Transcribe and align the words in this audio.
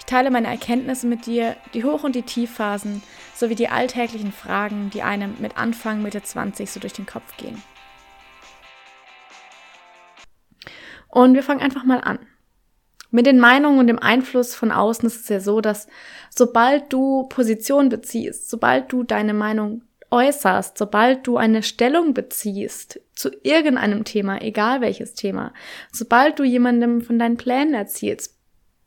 Ich 0.00 0.06
teile 0.06 0.30
meine 0.30 0.48
Erkenntnisse 0.48 1.06
mit 1.06 1.26
dir, 1.26 1.56
die 1.72 1.84
Hoch- 1.84 2.02
und 2.02 2.16
die 2.16 2.22
Tiefphasen, 2.22 3.02
sowie 3.34 3.54
die 3.54 3.68
alltäglichen 3.68 4.32
Fragen, 4.32 4.90
die 4.90 5.02
einem 5.02 5.36
mit 5.38 5.56
Anfang, 5.56 6.02
Mitte 6.02 6.22
20 6.22 6.68
so 6.68 6.80
durch 6.80 6.94
den 6.94 7.06
Kopf 7.06 7.36
gehen. 7.36 7.62
Und 11.06 11.34
wir 11.34 11.42
fangen 11.42 11.60
einfach 11.60 11.84
mal 11.84 12.00
an. 12.00 12.18
Mit 13.10 13.26
den 13.26 13.40
Meinungen 13.40 13.78
und 13.78 13.88
dem 13.88 13.98
Einfluss 13.98 14.54
von 14.54 14.72
außen 14.72 15.06
ist 15.06 15.22
es 15.22 15.28
ja 15.28 15.40
so, 15.40 15.60
dass 15.60 15.86
sobald 16.30 16.92
du 16.92 17.24
Position 17.28 17.88
beziehst, 17.88 18.48
sobald 18.48 18.92
du 18.92 19.02
deine 19.02 19.34
Meinung 19.34 19.82
äußerst, 20.10 20.78
sobald 20.78 21.26
du 21.26 21.36
eine 21.36 21.62
Stellung 21.62 22.14
beziehst 22.14 23.00
zu 23.14 23.30
irgendeinem 23.42 24.04
Thema, 24.04 24.40
egal 24.40 24.80
welches 24.80 25.14
Thema, 25.14 25.52
sobald 25.92 26.38
du 26.38 26.44
jemandem 26.44 27.02
von 27.02 27.18
deinen 27.18 27.36
Plänen 27.36 27.74
erzählst, 27.74 28.39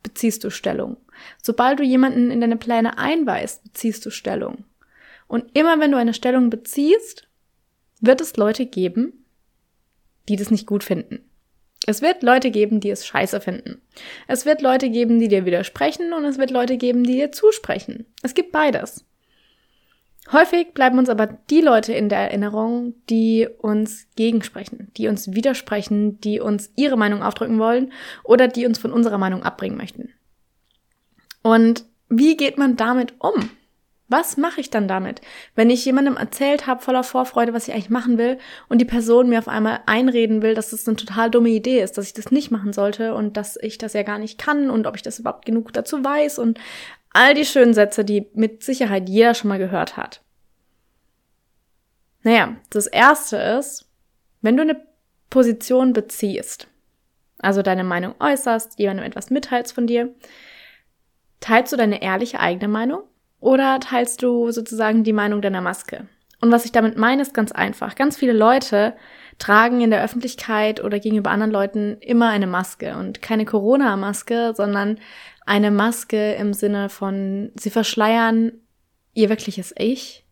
beziehst 0.04 0.44
du 0.44 0.50
Stellung. 0.50 0.98
Sobald 1.42 1.80
du 1.80 1.82
jemanden 1.82 2.30
in 2.30 2.40
deine 2.40 2.56
Pläne 2.56 2.98
einweist, 2.98 3.64
beziehst 3.64 4.06
du 4.06 4.10
Stellung. 4.10 4.64
Und 5.26 5.56
immer 5.58 5.80
wenn 5.80 5.90
du 5.90 5.98
eine 5.98 6.14
Stellung 6.14 6.50
beziehst, 6.50 7.26
wird 8.00 8.20
es 8.20 8.36
Leute 8.36 8.66
geben, 8.66 9.24
die 10.28 10.36
das 10.36 10.52
nicht 10.52 10.66
gut 10.66 10.84
finden. 10.84 11.28
Es 11.86 12.00
wird 12.00 12.22
Leute 12.22 12.50
geben, 12.50 12.80
die 12.80 12.90
es 12.90 13.04
scheiße 13.06 13.40
finden. 13.40 13.82
Es 14.26 14.46
wird 14.46 14.62
Leute 14.62 14.88
geben, 14.88 15.18
die 15.18 15.28
dir 15.28 15.44
widersprechen 15.44 16.12
und 16.12 16.24
es 16.24 16.38
wird 16.38 16.50
Leute 16.50 16.76
geben, 16.76 17.04
die 17.04 17.14
dir 17.14 17.32
zusprechen. 17.32 18.06
Es 18.22 18.34
gibt 18.34 18.52
beides. 18.52 19.04
Häufig 20.32 20.72
bleiben 20.72 20.98
uns 20.98 21.10
aber 21.10 21.26
die 21.26 21.60
Leute 21.60 21.92
in 21.92 22.08
der 22.08 22.18
Erinnerung, 22.18 22.94
die 23.10 23.46
uns 23.58 24.06
gegensprechen, 24.16 24.90
die 24.96 25.08
uns 25.08 25.32
widersprechen, 25.34 26.20
die 26.20 26.40
uns 26.40 26.72
ihre 26.76 26.96
Meinung 26.96 27.22
aufdrücken 27.22 27.58
wollen 27.58 27.92
oder 28.22 28.48
die 28.48 28.64
uns 28.66 28.78
von 28.78 28.92
unserer 28.92 29.18
Meinung 29.18 29.42
abbringen 29.42 29.76
möchten. 29.76 30.10
Und 31.42 31.84
wie 32.08 32.36
geht 32.36 32.56
man 32.56 32.76
damit 32.76 33.14
um? 33.18 33.50
Was 34.08 34.36
mache 34.36 34.60
ich 34.60 34.68
dann 34.68 34.86
damit, 34.86 35.22
wenn 35.54 35.70
ich 35.70 35.84
jemandem 35.84 36.18
erzählt 36.18 36.66
habe 36.66 36.82
voller 36.82 37.04
Vorfreude, 37.04 37.54
was 37.54 37.68
ich 37.68 37.74
eigentlich 37.74 37.88
machen 37.88 38.18
will 38.18 38.38
und 38.68 38.78
die 38.78 38.84
Person 38.84 39.30
mir 39.30 39.38
auf 39.38 39.48
einmal 39.48 39.80
einreden 39.86 40.42
will, 40.42 40.54
dass 40.54 40.70
das 40.70 40.86
eine 40.86 40.96
total 40.96 41.30
dumme 41.30 41.48
Idee 41.48 41.82
ist, 41.82 41.96
dass 41.96 42.06
ich 42.06 42.12
das 42.12 42.30
nicht 42.30 42.50
machen 42.50 42.74
sollte 42.74 43.14
und 43.14 43.38
dass 43.38 43.58
ich 43.60 43.78
das 43.78 43.94
ja 43.94 44.02
gar 44.02 44.18
nicht 44.18 44.38
kann 44.38 44.68
und 44.68 44.86
ob 44.86 44.94
ich 44.94 45.02
das 45.02 45.18
überhaupt 45.18 45.46
genug 45.46 45.72
dazu 45.72 46.04
weiß 46.04 46.38
und 46.38 46.60
all 47.14 47.32
die 47.32 47.46
schönen 47.46 47.72
Sätze, 47.72 48.04
die 48.04 48.28
mit 48.34 48.62
Sicherheit 48.62 49.08
jeder 49.08 49.32
schon 49.32 49.48
mal 49.48 49.58
gehört 49.58 49.96
hat. 49.96 50.20
Naja, 52.22 52.56
das 52.70 52.86
erste 52.86 53.38
ist, 53.38 53.88
wenn 54.42 54.56
du 54.56 54.62
eine 54.62 54.82
Position 55.30 55.94
beziehst, 55.94 56.68
also 57.38 57.62
deine 57.62 57.84
Meinung 57.84 58.14
äußerst, 58.20 58.78
jemandem 58.78 59.06
etwas 59.06 59.30
mitteilst 59.30 59.72
von 59.74 59.86
dir, 59.86 60.14
Teilst 61.44 61.74
du 61.74 61.76
deine 61.76 62.00
ehrliche 62.00 62.40
eigene 62.40 62.68
Meinung 62.68 63.02
oder 63.38 63.78
teilst 63.78 64.22
du 64.22 64.50
sozusagen 64.50 65.04
die 65.04 65.12
Meinung 65.12 65.42
deiner 65.42 65.60
Maske? 65.60 66.06
Und 66.40 66.50
was 66.50 66.64
ich 66.64 66.72
damit 66.72 66.96
meine, 66.96 67.20
ist 67.20 67.34
ganz 67.34 67.52
einfach. 67.52 67.96
Ganz 67.96 68.16
viele 68.16 68.32
Leute 68.32 68.94
tragen 69.38 69.82
in 69.82 69.90
der 69.90 70.02
Öffentlichkeit 70.02 70.82
oder 70.82 70.98
gegenüber 71.00 71.30
anderen 71.30 71.52
Leuten 71.52 71.98
immer 72.00 72.30
eine 72.30 72.46
Maske 72.46 72.96
und 72.96 73.20
keine 73.20 73.44
Corona-Maske, 73.44 74.54
sondern 74.56 74.98
eine 75.46 75.70
Maske 75.70 76.34
im 76.34 76.54
Sinne 76.54 76.88
von, 76.88 77.52
sie 77.58 77.70
verschleiern 77.70 78.52
ihr 79.12 79.28
wirkliches 79.28 79.74
Ich, 79.76 80.24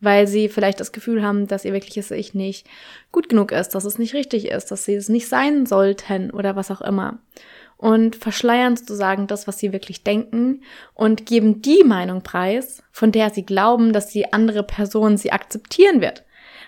weil 0.00 0.26
sie 0.26 0.48
vielleicht 0.48 0.80
das 0.80 0.92
Gefühl 0.92 1.22
haben, 1.22 1.46
dass 1.46 1.64
ihr 1.64 1.72
wirkliches 1.72 2.10
Ich 2.10 2.34
nicht 2.34 2.66
gut 3.12 3.28
genug 3.28 3.52
ist, 3.52 3.70
dass 3.70 3.84
es 3.84 3.98
nicht 3.98 4.14
richtig 4.14 4.46
ist, 4.48 4.70
dass 4.70 4.84
sie 4.84 4.94
es 4.94 5.08
nicht 5.08 5.28
sein 5.28 5.66
sollten 5.66 6.30
oder 6.30 6.56
was 6.56 6.70
auch 6.70 6.80
immer 6.80 7.20
und 7.82 8.14
verschleiern 8.14 8.76
sozusagen 8.76 9.26
das, 9.26 9.48
was 9.48 9.58
sie 9.58 9.72
wirklich 9.72 10.04
denken 10.04 10.62
und 10.94 11.26
geben 11.26 11.62
die 11.62 11.82
Meinung 11.82 12.22
preis, 12.22 12.80
von 12.92 13.10
der 13.10 13.30
sie 13.30 13.44
glauben, 13.44 13.92
dass 13.92 14.06
die 14.06 14.32
andere 14.32 14.62
Person 14.62 15.16
sie 15.16 15.32
akzeptieren 15.32 16.00
wird, 16.00 16.22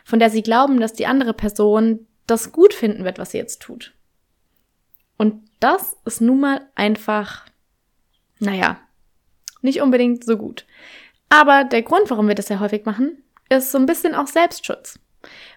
von 0.04 0.18
der 0.18 0.28
sie 0.28 0.42
glauben, 0.42 0.80
dass 0.80 0.92
die 0.92 1.06
andere 1.06 1.32
Person 1.32 2.08
das 2.26 2.50
gut 2.50 2.74
finden 2.74 3.04
wird, 3.04 3.20
was 3.20 3.30
sie 3.30 3.38
jetzt 3.38 3.62
tut. 3.62 3.94
Und 5.16 5.48
das 5.60 5.96
ist 6.04 6.20
nun 6.20 6.40
mal 6.40 6.62
einfach, 6.74 7.44
naja, 8.38 8.78
nicht 9.62 9.80
unbedingt 9.80 10.24
so 10.24 10.36
gut. 10.36 10.66
Aber 11.28 11.64
der 11.64 11.82
Grund, 11.82 12.10
warum 12.10 12.28
wir 12.28 12.34
das 12.34 12.46
sehr 12.46 12.60
häufig 12.60 12.84
machen, 12.84 13.22
ist 13.48 13.72
so 13.72 13.78
ein 13.78 13.86
bisschen 13.86 14.14
auch 14.14 14.26
Selbstschutz 14.26 14.98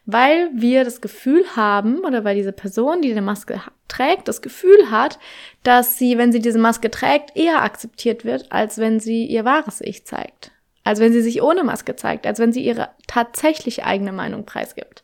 weil 0.05 0.49
wir 0.53 0.83
das 0.83 1.01
Gefühl 1.01 1.43
haben 1.55 1.99
oder 1.99 2.23
weil 2.23 2.35
diese 2.35 2.51
Person, 2.51 3.01
die 3.01 3.11
eine 3.11 3.21
Maske 3.21 3.61
trägt, 3.87 4.27
das 4.27 4.41
Gefühl 4.41 4.89
hat, 4.89 5.19
dass 5.63 5.97
sie, 5.97 6.17
wenn 6.17 6.31
sie 6.31 6.39
diese 6.39 6.59
Maske 6.59 6.89
trägt, 6.89 7.35
eher 7.35 7.61
akzeptiert 7.61 8.25
wird, 8.25 8.51
als 8.51 8.77
wenn 8.77 8.99
sie 8.99 9.25
ihr 9.25 9.45
wahres 9.45 9.81
Ich 9.81 10.05
zeigt. 10.05 10.51
Als 10.83 10.99
wenn 10.99 11.11
sie 11.11 11.21
sich 11.21 11.41
ohne 11.41 11.63
Maske 11.63 11.95
zeigt, 11.95 12.25
als 12.25 12.39
wenn 12.39 12.53
sie 12.53 12.63
ihre 12.63 12.89
tatsächlich 13.07 13.83
eigene 13.83 14.13
Meinung 14.13 14.45
preisgibt. 14.45 15.03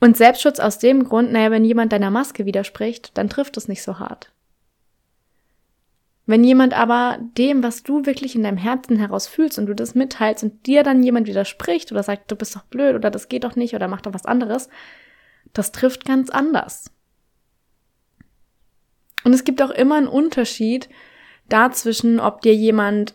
Und 0.00 0.16
Selbstschutz 0.16 0.58
aus 0.58 0.78
dem 0.78 1.04
Grund, 1.04 1.32
naja, 1.32 1.50
wenn 1.50 1.64
jemand 1.64 1.92
deiner 1.92 2.10
Maske 2.10 2.46
widerspricht, 2.46 3.16
dann 3.16 3.28
trifft 3.28 3.56
es 3.56 3.68
nicht 3.68 3.82
so 3.82 3.98
hart. 3.98 4.30
Wenn 6.26 6.42
jemand 6.42 6.72
aber 6.72 7.18
dem, 7.36 7.62
was 7.62 7.82
du 7.82 8.06
wirklich 8.06 8.34
in 8.34 8.44
deinem 8.44 8.56
Herzen 8.56 8.96
heraus 8.96 9.26
fühlst 9.26 9.58
und 9.58 9.66
du 9.66 9.74
das 9.74 9.94
mitteilst 9.94 10.42
und 10.42 10.66
dir 10.66 10.82
dann 10.82 11.02
jemand 11.02 11.26
widerspricht 11.26 11.92
oder 11.92 12.02
sagt, 12.02 12.30
du 12.30 12.36
bist 12.36 12.56
doch 12.56 12.64
blöd 12.64 12.94
oder 12.94 13.10
das 13.10 13.28
geht 13.28 13.44
doch 13.44 13.56
nicht 13.56 13.74
oder 13.74 13.88
mach 13.88 14.00
doch 14.00 14.14
was 14.14 14.24
anderes, 14.24 14.70
das 15.52 15.70
trifft 15.72 16.06
ganz 16.06 16.30
anders. 16.30 16.90
Und 19.24 19.34
es 19.34 19.44
gibt 19.44 19.62
auch 19.62 19.70
immer 19.70 19.96
einen 19.96 20.08
Unterschied 20.08 20.88
dazwischen, 21.48 22.20
ob 22.20 22.40
dir 22.40 22.54
jemand 22.54 23.14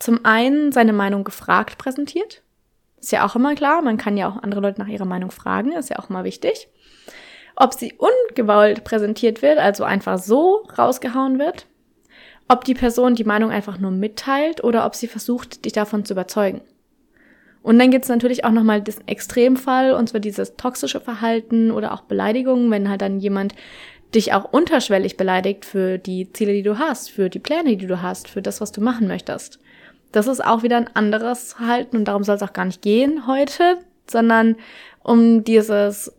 zum 0.00 0.24
einen 0.24 0.72
seine 0.72 0.92
Meinung 0.92 1.24
gefragt 1.24 1.78
präsentiert. 1.78 2.42
Ist 3.00 3.12
ja 3.12 3.26
auch 3.26 3.36
immer 3.36 3.54
klar, 3.54 3.80
man 3.82 3.96
kann 3.96 4.16
ja 4.16 4.28
auch 4.28 4.42
andere 4.42 4.60
Leute 4.60 4.80
nach 4.80 4.88
ihrer 4.88 5.04
Meinung 5.04 5.30
fragen, 5.30 5.72
ist 5.72 5.90
ja 5.90 5.98
auch 5.98 6.10
immer 6.10 6.24
wichtig. 6.24 6.68
Ob 7.54 7.74
sie 7.74 7.94
ungewollt 7.94 8.84
präsentiert 8.84 9.42
wird, 9.42 9.58
also 9.58 9.84
einfach 9.84 10.18
so 10.18 10.66
rausgehauen 10.76 11.38
wird, 11.38 11.66
ob 12.50 12.64
die 12.64 12.74
Person 12.74 13.14
die 13.14 13.24
Meinung 13.24 13.52
einfach 13.52 13.78
nur 13.78 13.92
mitteilt 13.92 14.64
oder 14.64 14.84
ob 14.84 14.96
sie 14.96 15.06
versucht, 15.06 15.64
dich 15.64 15.72
davon 15.72 16.04
zu 16.04 16.14
überzeugen. 16.14 16.62
Und 17.62 17.78
dann 17.78 17.92
gibt 17.92 18.04
es 18.04 18.08
natürlich 18.08 18.44
auch 18.44 18.50
nochmal 18.50 18.80
diesen 18.80 19.06
Extremfall, 19.06 19.92
und 19.92 20.08
zwar 20.08 20.18
dieses 20.18 20.56
toxische 20.56 21.00
Verhalten 21.00 21.70
oder 21.70 21.92
auch 21.92 22.00
Beleidigungen, 22.00 22.70
wenn 22.72 22.88
halt 22.88 23.02
dann 23.02 23.20
jemand 23.20 23.54
dich 24.16 24.32
auch 24.32 24.52
unterschwellig 24.52 25.16
beleidigt 25.16 25.64
für 25.64 25.98
die 25.98 26.32
Ziele, 26.32 26.52
die 26.52 26.64
du 26.64 26.78
hast, 26.78 27.12
für 27.12 27.28
die 27.28 27.38
Pläne, 27.38 27.76
die 27.76 27.86
du 27.86 28.02
hast, 28.02 28.28
für 28.28 28.42
das, 28.42 28.60
was 28.60 28.72
du 28.72 28.80
machen 28.80 29.06
möchtest. 29.06 29.60
Das 30.10 30.26
ist 30.26 30.44
auch 30.44 30.64
wieder 30.64 30.76
ein 30.76 30.90
anderes 30.94 31.52
Verhalten 31.52 31.98
und 31.98 32.06
darum 32.06 32.24
soll 32.24 32.34
es 32.34 32.42
auch 32.42 32.52
gar 32.52 32.64
nicht 32.64 32.82
gehen 32.82 33.28
heute, 33.28 33.78
sondern 34.08 34.56
um 35.04 35.44
dieses 35.44 36.12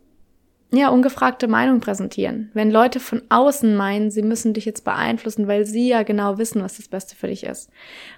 ja, 0.74 0.88
ungefragte 0.88 1.48
Meinung 1.48 1.80
präsentieren. 1.80 2.50
Wenn 2.54 2.70
Leute 2.70 2.98
von 2.98 3.20
außen 3.28 3.76
meinen, 3.76 4.10
sie 4.10 4.22
müssen 4.22 4.54
dich 4.54 4.64
jetzt 4.64 4.84
beeinflussen, 4.84 5.46
weil 5.46 5.66
sie 5.66 5.88
ja 5.88 6.02
genau 6.02 6.38
wissen, 6.38 6.62
was 6.62 6.78
das 6.78 6.88
Beste 6.88 7.14
für 7.14 7.26
dich 7.26 7.44
ist. 7.44 7.70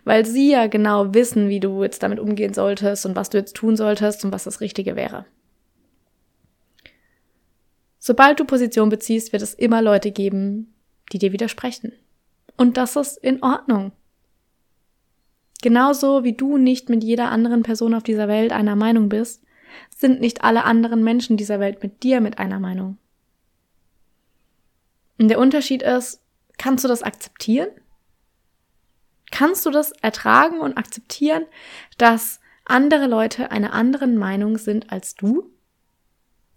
Weil 0.05 0.25
sie 0.25 0.53
ja 0.53 0.69
genau 0.69 1.15
wissen, 1.15 1.49
wie 1.49 1.59
du 1.59 1.83
jetzt 1.83 2.05
damit 2.05 2.21
umgehen 2.21 2.55
solltest 2.55 3.07
und 3.07 3.17
was 3.17 3.31
du 3.31 3.39
jetzt 3.39 3.57
tun 3.57 3.77
solltest 3.77 4.25
und 4.25 4.33
was 4.33 4.45
das 4.45 4.61
Richtige 4.61 4.95
wäre. 4.95 5.27
Sobald 7.99 8.39
du 8.39 8.45
Position 8.45 8.89
beziehst, 8.89 9.33
wird 9.33 9.43
es 9.43 9.55
immer 9.55 9.83
Leute 9.83 10.13
geben, 10.13 10.75
die 11.13 11.19
dir 11.19 11.33
widersprechen. 11.33 11.93
Und 12.57 12.77
das 12.77 12.95
ist 12.95 13.17
in 13.17 13.43
Ordnung. 13.43 13.91
Genauso 15.61 16.23
wie 16.23 16.35
du 16.35 16.59
nicht 16.59 16.89
mit 16.89 17.03
jeder 17.03 17.31
anderen 17.31 17.63
Person 17.63 17.95
auf 17.95 18.03
dieser 18.03 18.29
Welt 18.29 18.53
einer 18.53 18.77
Meinung 18.77 19.09
bist, 19.09 19.44
sind 19.95 20.21
nicht 20.21 20.45
alle 20.45 20.65
anderen 20.65 21.03
Menschen 21.03 21.37
dieser 21.37 21.61
Welt 21.61 21.83
mit 21.83 22.03
dir 22.03 22.21
mit 22.21 22.39
einer 22.39 22.61
Meinung. 22.61 22.99
Und 25.19 25.29
der 25.29 25.39
Unterschied 25.39 25.83
ist, 25.83 26.21
kannst 26.59 26.85
du 26.85 26.89
das 26.89 27.03
akzeptieren? 27.03 27.69
Kannst 29.31 29.67
du 29.67 29.71
das 29.71 29.93
ertragen 29.93 30.61
und 30.61 30.77
akzeptieren, 30.77 31.45
dass 31.99 32.41
andere 32.65 33.07
Leute 33.07 33.51
einer 33.51 33.73
anderen 33.73 34.17
Meinung 34.17 34.59
sind 34.59 34.93
als 34.93 35.15
du? 35.15 35.51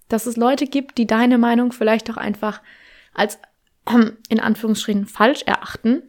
Dass 0.10 0.26
es 0.26 0.38
Leute 0.38 0.66
gibt, 0.66 0.98
die 0.98 1.08
deine 1.08 1.38
Meinung 1.38 1.72
vielleicht 1.72 2.10
auch 2.10 2.18
einfach 2.18 2.62
als 3.14 3.40
in 4.30 4.40
Anführungsstrichen 4.40 5.06
falsch 5.06 5.44
erachten? 5.44 6.04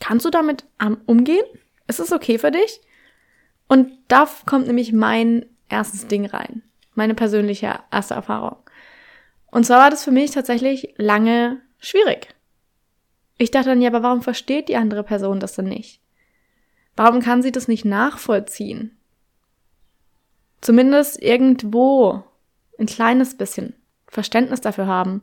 Kannst 0.00 0.26
du 0.26 0.30
damit 0.30 0.64
umgehen? 1.06 1.44
Ist 1.86 2.00
es 2.00 2.12
okay 2.12 2.38
für 2.38 2.50
dich? 2.50 2.80
Und 3.68 3.90
da 4.08 4.28
kommt 4.46 4.66
nämlich 4.66 4.92
mein 4.92 5.46
erstes 5.72 6.06
Ding 6.06 6.26
rein. 6.26 6.62
Meine 6.94 7.14
persönliche 7.14 7.80
erste 7.90 8.14
Erfahrung. 8.14 8.56
Und 9.50 9.64
zwar 9.64 9.80
war 9.80 9.90
das 9.90 10.04
für 10.04 10.10
mich 10.10 10.30
tatsächlich 10.30 10.94
lange 10.96 11.60
schwierig. 11.78 12.28
Ich 13.38 13.50
dachte 13.50 13.70
dann, 13.70 13.82
ja, 13.82 13.88
aber 13.88 14.02
warum 14.02 14.22
versteht 14.22 14.68
die 14.68 14.76
andere 14.76 15.02
Person 15.02 15.40
das 15.40 15.54
denn 15.54 15.64
nicht? 15.64 16.00
Warum 16.94 17.20
kann 17.20 17.42
sie 17.42 17.52
das 17.52 17.68
nicht 17.68 17.84
nachvollziehen? 17.84 18.96
Zumindest 20.60 21.20
irgendwo 21.20 22.22
ein 22.78 22.86
kleines 22.86 23.36
bisschen 23.36 23.74
Verständnis 24.06 24.60
dafür 24.60 24.86
haben. 24.86 25.22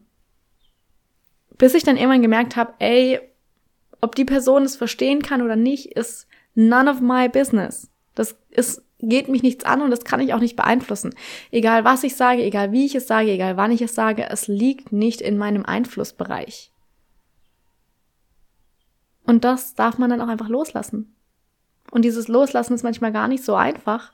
Bis 1.58 1.74
ich 1.74 1.84
dann 1.84 1.98
irgendwann 1.98 2.22
gemerkt 2.22 2.56
habe, 2.56 2.74
ey, 2.80 3.20
ob 4.02 4.16
die 4.16 4.26
Person 4.26 4.64
es 4.64 4.76
verstehen 4.76 5.22
kann 5.22 5.42
oder 5.42 5.56
nicht, 5.56 5.98
ist 5.98 6.28
none 6.56 6.90
of 6.90 7.02
my 7.02 7.30
business. 7.30 7.90
Das 8.16 8.36
ist, 8.50 8.84
geht 9.00 9.30
mich 9.30 9.44
nichts 9.44 9.64
an 9.66 9.82
und 9.82 9.92
das 9.92 10.04
kann 10.04 10.20
ich 10.20 10.34
auch 10.34 10.40
nicht 10.40 10.56
beeinflussen. 10.56 11.14
Egal 11.52 11.86
was 11.86 12.04
ich 12.04 12.16
sage, 12.16 12.44
egal 12.44 12.72
wie 12.72 12.86
ich 12.86 12.96
es 12.96 13.08
sage, 13.08 13.32
egal 13.32 13.58
wann 13.58 13.72
ich 13.72 13.82
es 13.82 13.96
sage, 13.96 14.30
es 14.30 14.48
liegt 14.48 14.92
nicht 14.92 15.22
in 15.22 15.38
meinem 15.38 15.66
Einflussbereich. 15.66 16.72
Und 19.26 19.44
das 19.44 19.76
darf 19.76 19.98
man 19.98 20.10
dann 20.10 20.22
auch 20.22 20.28
einfach 20.28 20.50
loslassen. 20.50 21.16
Und 21.92 22.04
dieses 22.04 22.28
Loslassen 22.28 22.74
ist 22.74 22.84
manchmal 22.84 23.12
gar 23.12 23.28
nicht 23.28 23.44
so 23.44 23.56
einfach, 23.56 24.14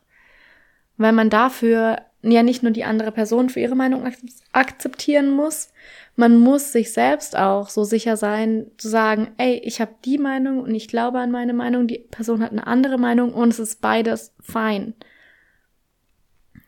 weil 0.97 1.13
man 1.13 1.29
dafür 1.29 1.97
ja 2.31 2.43
nicht 2.43 2.63
nur 2.63 2.71
die 2.71 2.83
andere 2.83 3.11
Person 3.11 3.49
für 3.49 3.59
ihre 3.59 3.75
Meinung 3.75 4.09
akzeptieren 4.51 5.29
muss, 5.29 5.69
man 6.15 6.39
muss 6.39 6.71
sich 6.71 6.93
selbst 6.93 7.37
auch 7.37 7.69
so 7.69 7.83
sicher 7.83 8.15
sein, 8.15 8.67
zu 8.77 8.87
sagen, 8.87 9.33
ey, 9.37 9.57
ich 9.63 9.81
habe 9.81 9.95
die 10.05 10.17
Meinung 10.17 10.61
und 10.61 10.73
ich 10.73 10.87
glaube 10.87 11.19
an 11.19 11.31
meine 11.31 11.53
Meinung, 11.53 11.87
die 11.87 11.99
Person 11.99 12.41
hat 12.41 12.51
eine 12.51 12.67
andere 12.67 12.97
Meinung 12.97 13.33
und 13.33 13.49
es 13.49 13.59
ist 13.59 13.81
beides 13.81 14.33
fein. 14.39 14.93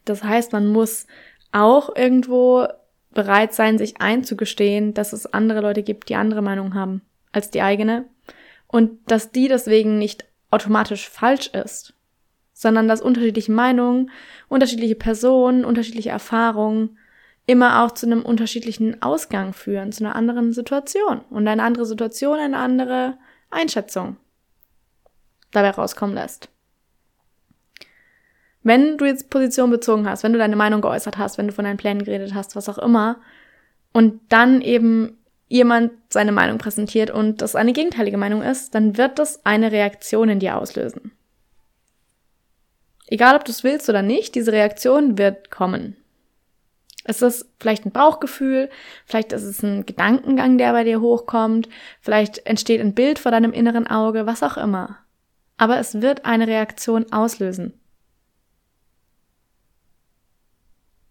Das 0.03 0.23
heißt, 0.23 0.51
man 0.51 0.67
muss 0.67 1.07
auch 1.51 1.95
irgendwo 1.95 2.67
bereit 3.11 3.53
sein, 3.53 3.77
sich 3.77 4.01
einzugestehen, 4.01 4.93
dass 4.93 5.13
es 5.13 5.33
andere 5.33 5.61
Leute 5.61 5.81
gibt, 5.81 6.09
die 6.09 6.15
andere 6.15 6.41
Meinung 6.41 6.73
haben 6.73 7.01
als 7.31 7.49
die 7.49 7.61
eigene 7.61 8.05
und 8.67 8.99
dass 9.09 9.31
die 9.31 9.47
deswegen 9.47 9.97
nicht 9.97 10.25
automatisch 10.51 11.09
falsch 11.09 11.47
ist 11.47 11.93
sondern 12.57 12.87
dass 12.87 13.01
unterschiedliche 13.01 13.51
Meinungen, 13.51 14.09
unterschiedliche 14.47 14.95
Personen, 14.95 15.63
unterschiedliche 15.63 16.09
Erfahrungen 16.09 16.97
immer 17.45 17.83
auch 17.83 17.91
zu 17.91 18.07
einem 18.07 18.23
unterschiedlichen 18.23 18.99
Ausgang 19.03 19.53
führen, 19.53 19.91
zu 19.91 20.03
einer 20.03 20.15
anderen 20.15 20.53
Situation 20.53 21.21
und 21.29 21.47
eine 21.47 21.61
andere 21.61 21.85
Situation, 21.85 22.39
eine 22.39 22.57
andere 22.57 23.19
Einschätzung 23.51 24.17
dabei 25.51 25.69
rauskommen 25.69 26.15
lässt. 26.15 26.49
Wenn 28.63 28.97
du 28.97 29.05
jetzt 29.05 29.29
Position 29.29 29.69
bezogen 29.69 30.09
hast, 30.09 30.23
wenn 30.23 30.33
du 30.33 30.39
deine 30.39 30.55
Meinung 30.55 30.81
geäußert 30.81 31.19
hast, 31.19 31.37
wenn 31.37 31.47
du 31.47 31.53
von 31.53 31.63
deinen 31.63 31.77
Plänen 31.77 32.03
geredet 32.03 32.33
hast, 32.33 32.55
was 32.55 32.67
auch 32.69 32.79
immer, 32.79 33.19
und 33.93 34.19
dann 34.29 34.61
eben 34.61 35.19
jemand 35.47 35.91
seine 36.09 36.31
Meinung 36.31 36.57
präsentiert 36.57 37.11
und 37.11 37.43
das 37.43 37.55
eine 37.55 37.71
gegenteilige 37.71 38.17
Meinung 38.17 38.41
ist, 38.41 38.73
dann 38.73 38.97
wird 38.97 39.19
das 39.19 39.45
eine 39.45 39.71
Reaktion 39.71 40.27
in 40.27 40.39
dir 40.39 40.57
auslösen. 40.57 41.11
Egal, 43.07 43.35
ob 43.35 43.45
du 43.45 43.51
es 43.51 43.63
willst 43.63 43.89
oder 43.89 44.01
nicht, 44.01 44.35
diese 44.35 44.51
Reaktion 44.51 45.17
wird 45.17 45.49
kommen. 45.49 45.95
Es 47.05 47.21
ist 47.21 47.49
vielleicht 47.57 47.85
ein 47.85 47.91
Bauchgefühl, 47.91 48.69
vielleicht 49.05 49.31
ist 49.31 49.43
es 49.43 49.63
ein 49.63 49.85
Gedankengang, 49.85 50.57
der 50.57 50.73
bei 50.73 50.83
dir 50.83 50.99
hochkommt, 50.99 51.69
vielleicht 52.01 52.45
entsteht 52.45 52.81
ein 52.81 52.93
Bild 52.93 53.17
vor 53.17 53.31
deinem 53.31 53.53
inneren 53.53 53.87
Auge, 53.87 54.25
was 54.25 54.43
auch 54.43 54.57
immer. 54.57 54.97
Aber 55.55 55.79
es 55.79 56.01
wird 56.01 56.25
eine 56.25 56.47
Reaktion 56.47 57.11
auslösen. 57.13 57.79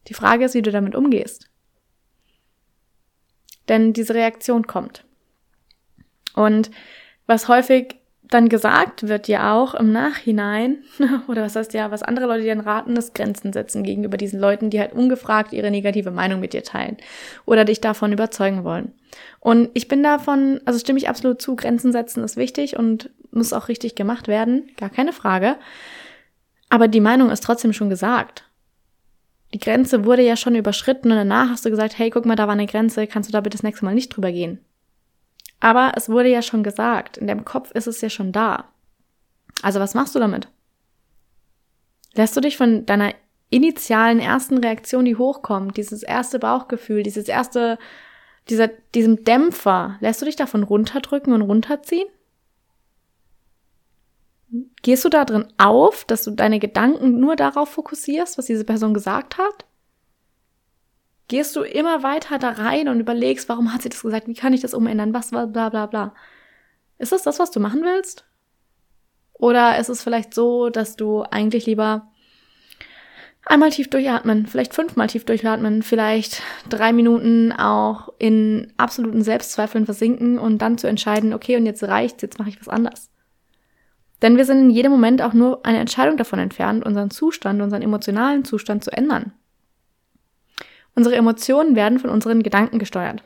Die 0.08 0.14
Frage 0.14 0.44
ist, 0.44 0.54
wie 0.54 0.62
du 0.62 0.70
damit 0.70 0.94
umgehst. 0.94 1.48
Denn 3.68 3.94
diese 3.94 4.14
Reaktion 4.14 4.66
kommt. 4.66 5.04
Und 6.34 6.70
was 7.26 7.48
häufig 7.48 7.96
dann 8.28 8.48
gesagt 8.48 9.06
wird 9.06 9.28
ja 9.28 9.54
auch 9.54 9.74
im 9.74 9.92
Nachhinein, 9.92 10.78
oder 11.28 11.42
was 11.42 11.56
heißt 11.56 11.74
ja, 11.74 11.90
was 11.90 12.02
andere 12.02 12.26
Leute 12.26 12.42
dir 12.42 12.66
raten, 12.66 12.96
ist 12.96 13.14
Grenzen 13.14 13.52
setzen 13.52 13.82
gegenüber 13.82 14.16
diesen 14.16 14.40
Leuten, 14.40 14.70
die 14.70 14.80
halt 14.80 14.92
ungefragt 14.92 15.52
ihre 15.52 15.70
negative 15.70 16.10
Meinung 16.10 16.40
mit 16.40 16.52
dir 16.52 16.64
teilen 16.64 16.96
oder 17.44 17.64
dich 17.64 17.80
davon 17.80 18.12
überzeugen 18.12 18.64
wollen. 18.64 18.92
Und 19.40 19.70
ich 19.74 19.88
bin 19.88 20.02
davon, 20.02 20.60
also 20.64 20.78
stimme 20.78 20.98
ich 20.98 21.08
absolut 21.08 21.40
zu, 21.40 21.56
Grenzen 21.56 21.92
setzen 21.92 22.24
ist 22.24 22.36
wichtig 22.36 22.76
und 22.76 23.10
muss 23.30 23.52
auch 23.52 23.68
richtig 23.68 23.94
gemacht 23.94 24.28
werden, 24.28 24.70
gar 24.76 24.90
keine 24.90 25.12
Frage. 25.12 25.56
Aber 26.68 26.88
die 26.88 27.00
Meinung 27.00 27.30
ist 27.30 27.44
trotzdem 27.44 27.72
schon 27.72 27.90
gesagt. 27.90 28.44
Die 29.54 29.58
Grenze 29.58 30.04
wurde 30.04 30.22
ja 30.22 30.36
schon 30.36 30.56
überschritten 30.56 31.12
und 31.12 31.16
danach 31.16 31.50
hast 31.50 31.64
du 31.64 31.70
gesagt, 31.70 31.96
hey, 31.98 32.10
guck 32.10 32.26
mal, 32.26 32.34
da 32.34 32.48
war 32.48 32.54
eine 32.54 32.66
Grenze, 32.66 33.06
kannst 33.06 33.28
du 33.28 33.32
da 33.32 33.40
bitte 33.40 33.56
das 33.56 33.62
nächste 33.62 33.84
Mal 33.84 33.94
nicht 33.94 34.08
drüber 34.08 34.32
gehen? 34.32 34.58
Aber 35.60 35.92
es 35.96 36.08
wurde 36.08 36.28
ja 36.28 36.42
schon 36.42 36.62
gesagt, 36.62 37.16
in 37.16 37.26
deinem 37.26 37.44
Kopf 37.44 37.70
ist 37.72 37.86
es 37.86 38.00
ja 38.00 38.10
schon 38.10 38.32
da. 38.32 38.66
Also 39.62 39.80
was 39.80 39.94
machst 39.94 40.14
du 40.14 40.18
damit? 40.18 40.48
Lässt 42.14 42.36
du 42.36 42.40
dich 42.40 42.56
von 42.56 42.86
deiner 42.86 43.14
initialen 43.50 44.18
ersten 44.18 44.58
Reaktion, 44.58 45.04
die 45.04 45.16
hochkommt, 45.16 45.76
dieses 45.76 46.02
erste 46.02 46.38
Bauchgefühl, 46.38 47.02
dieses 47.02 47.28
erste, 47.28 47.78
dieser, 48.48 48.68
diesem 48.94 49.24
Dämpfer, 49.24 49.96
lässt 50.00 50.20
du 50.20 50.26
dich 50.26 50.36
davon 50.36 50.62
runterdrücken 50.62 51.32
und 51.32 51.42
runterziehen? 51.42 52.08
Gehst 54.82 55.04
du 55.04 55.08
da 55.08 55.24
drin 55.24 55.46
auf, 55.58 56.04
dass 56.04 56.24
du 56.24 56.30
deine 56.30 56.58
Gedanken 56.58 57.18
nur 57.18 57.36
darauf 57.36 57.70
fokussierst, 57.70 58.38
was 58.38 58.46
diese 58.46 58.64
Person 58.64 58.94
gesagt 58.94 59.38
hat? 59.38 59.64
Gehst 61.28 61.56
du 61.56 61.62
immer 61.62 62.02
weiter 62.02 62.38
da 62.38 62.50
rein 62.50 62.88
und 62.88 63.00
überlegst, 63.00 63.48
warum 63.48 63.72
hat 63.72 63.82
sie 63.82 63.88
das 63.88 64.02
gesagt, 64.02 64.28
wie 64.28 64.34
kann 64.34 64.52
ich 64.52 64.60
das 64.60 64.74
umändern, 64.74 65.12
was, 65.14 65.30
bla 65.30 65.46
bla 65.46 65.86
bla. 65.86 66.14
Ist 66.98 67.12
das 67.12 67.22
das, 67.22 67.38
was 67.38 67.50
du 67.50 67.60
machen 67.60 67.82
willst? 67.82 68.24
Oder 69.32 69.78
ist 69.78 69.88
es 69.88 70.02
vielleicht 70.02 70.32
so, 70.32 70.70
dass 70.70 70.96
du 70.96 71.22
eigentlich 71.22 71.66
lieber 71.66 72.08
einmal 73.44 73.70
tief 73.70 73.88
durchatmen, 73.88 74.46
vielleicht 74.46 74.74
fünfmal 74.74 75.06
tief 75.06 75.24
durchatmen, 75.24 75.82
vielleicht 75.82 76.42
drei 76.68 76.92
Minuten 76.92 77.52
auch 77.52 78.08
in 78.18 78.72
absoluten 78.76 79.22
Selbstzweifeln 79.22 79.84
versinken 79.84 80.38
und 80.38 80.58
dann 80.58 80.78
zu 80.78 80.88
entscheiden, 80.88 81.32
okay, 81.32 81.56
und 81.56 81.66
jetzt 81.66 81.84
reicht's, 81.84 82.22
jetzt 82.22 82.38
mache 82.38 82.48
ich 82.48 82.60
was 82.60 82.68
anders. 82.68 83.10
Denn 84.22 84.36
wir 84.36 84.44
sind 84.44 84.58
in 84.58 84.70
jedem 84.70 84.90
Moment 84.92 85.22
auch 85.22 85.34
nur 85.34 85.64
eine 85.64 85.78
Entscheidung 85.78 86.16
davon 86.16 86.38
entfernt, 86.38 86.84
unseren 86.84 87.10
Zustand, 87.10 87.60
unseren 87.60 87.82
emotionalen 87.82 88.44
Zustand 88.44 88.82
zu 88.82 88.90
ändern. 88.90 89.32
Unsere 90.96 91.14
Emotionen 91.14 91.76
werden 91.76 91.98
von 92.00 92.10
unseren 92.10 92.42
Gedanken 92.42 92.78
gesteuert. 92.78 93.22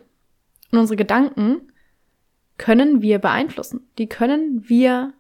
Und 0.72 0.78
unsere 0.78 0.96
Gedanken 0.96 1.72
können 2.58 3.00
wir 3.00 3.18
beeinflussen. 3.20 3.88
Die 3.96 4.08
können 4.08 4.68
wir 4.68 5.14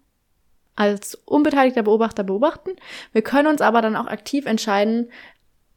als 0.74 1.14
unbeteiligter 1.14 1.84
Beobachter 1.84 2.24
beobachten. 2.24 2.70
Wir 3.12 3.22
können 3.22 3.46
uns 3.46 3.60
aber 3.60 3.80
dann 3.82 3.96
auch 3.96 4.08
aktiv 4.08 4.46
entscheiden, 4.46 5.10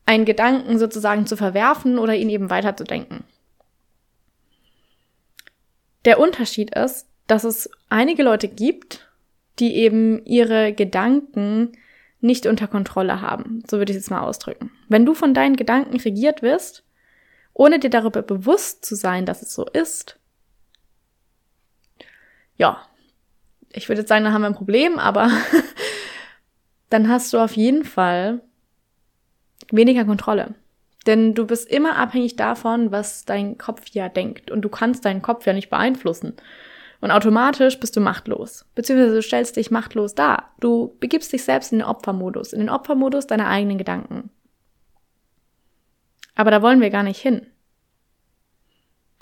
einen 0.06 0.26
Gedanken 0.26 0.80
sozusagen 0.80 1.28
zu 1.28 1.38
verwerfen 1.38 1.98
oder 2.00 2.16
ihn 2.16 2.30
eben 2.30 2.50
weiterzudenken. 2.50 3.24
Der 6.06 6.20
Unterschied 6.20 6.76
ist, 6.76 7.08
dass 7.28 7.44
es 7.44 7.70
einige 7.88 8.24
Leute 8.24 8.48
gibt, 8.48 9.08
die 9.60 9.76
eben 9.76 10.26
ihre 10.26 10.74
Gedanken 10.74 11.78
nicht 12.24 12.48
unter 12.48 12.68
Kontrolle 12.68 13.22
haben. 13.22 13.64
So 13.70 13.78
würde 13.78 13.92
ich 13.92 13.98
es 13.98 14.04
jetzt 14.04 14.10
mal 14.10 14.22
ausdrücken. 14.22 14.72
Wenn 14.88 15.06
du 15.06 15.14
von 15.14 15.34
deinen 15.34 15.58
Gedanken 15.58 15.98
regiert 15.98 16.42
wirst, 16.42 16.84
ohne 17.54 17.80
dir 17.80 17.90
darüber 17.90 18.22
bewusst 18.22 18.86
zu 18.86 18.96
sein, 18.96 19.26
dass 19.26 19.42
es 19.42 19.54
so 19.54 19.66
ist, 19.66 20.18
ja, 22.56 22.82
ich 23.72 23.90
würde 23.90 24.02
jetzt 24.02 24.10
sagen, 24.10 24.24
dann 24.24 24.34
haben 24.34 24.42
wir 24.42 24.48
ein 24.48 24.56
Problem, 24.56 25.00
aber 25.00 25.30
dann 26.90 27.10
hast 27.10 27.34
du 27.34 27.40
auf 27.40 27.58
jeden 27.58 27.84
Fall 27.84 28.42
weniger 29.72 30.06
Kontrolle. 30.06 30.56
Denn 31.06 31.34
du 31.34 31.46
bist 31.46 31.68
immer 31.70 31.98
abhängig 31.98 32.38
davon, 32.38 32.92
was 32.92 33.26
dein 33.26 33.58
Kopf 33.58 33.90
ja 33.90 34.08
denkt. 34.08 34.50
Und 34.50 34.62
du 34.62 34.70
kannst 34.70 35.04
deinen 35.04 35.22
Kopf 35.22 35.46
ja 35.46 35.52
nicht 35.52 35.70
beeinflussen. 35.70 36.34
Und 37.04 37.12
automatisch 37.12 37.82
bist 37.82 37.98
du 37.98 38.00
machtlos. 38.00 38.66
Beziehungsweise 38.76 39.16
du 39.16 39.22
stellst 39.22 39.58
dich 39.58 39.72
machtlos 39.72 40.16
dar. 40.16 40.54
Du 40.62 40.96
begibst 41.02 41.34
dich 41.34 41.44
selbst 41.44 41.74
in 41.74 41.80
den 41.80 41.88
Opfermodus, 41.88 42.54
in 42.54 42.60
den 42.60 42.70
Opfermodus 42.70 43.28
deiner 43.28 43.50
eigenen 43.50 43.78
Gedanken. 43.78 44.30
Aber 46.34 46.50
da 46.50 46.62
wollen 46.62 46.80
wir 46.80 46.92
gar 46.92 47.04
nicht 47.04 47.20
hin. 47.20 47.46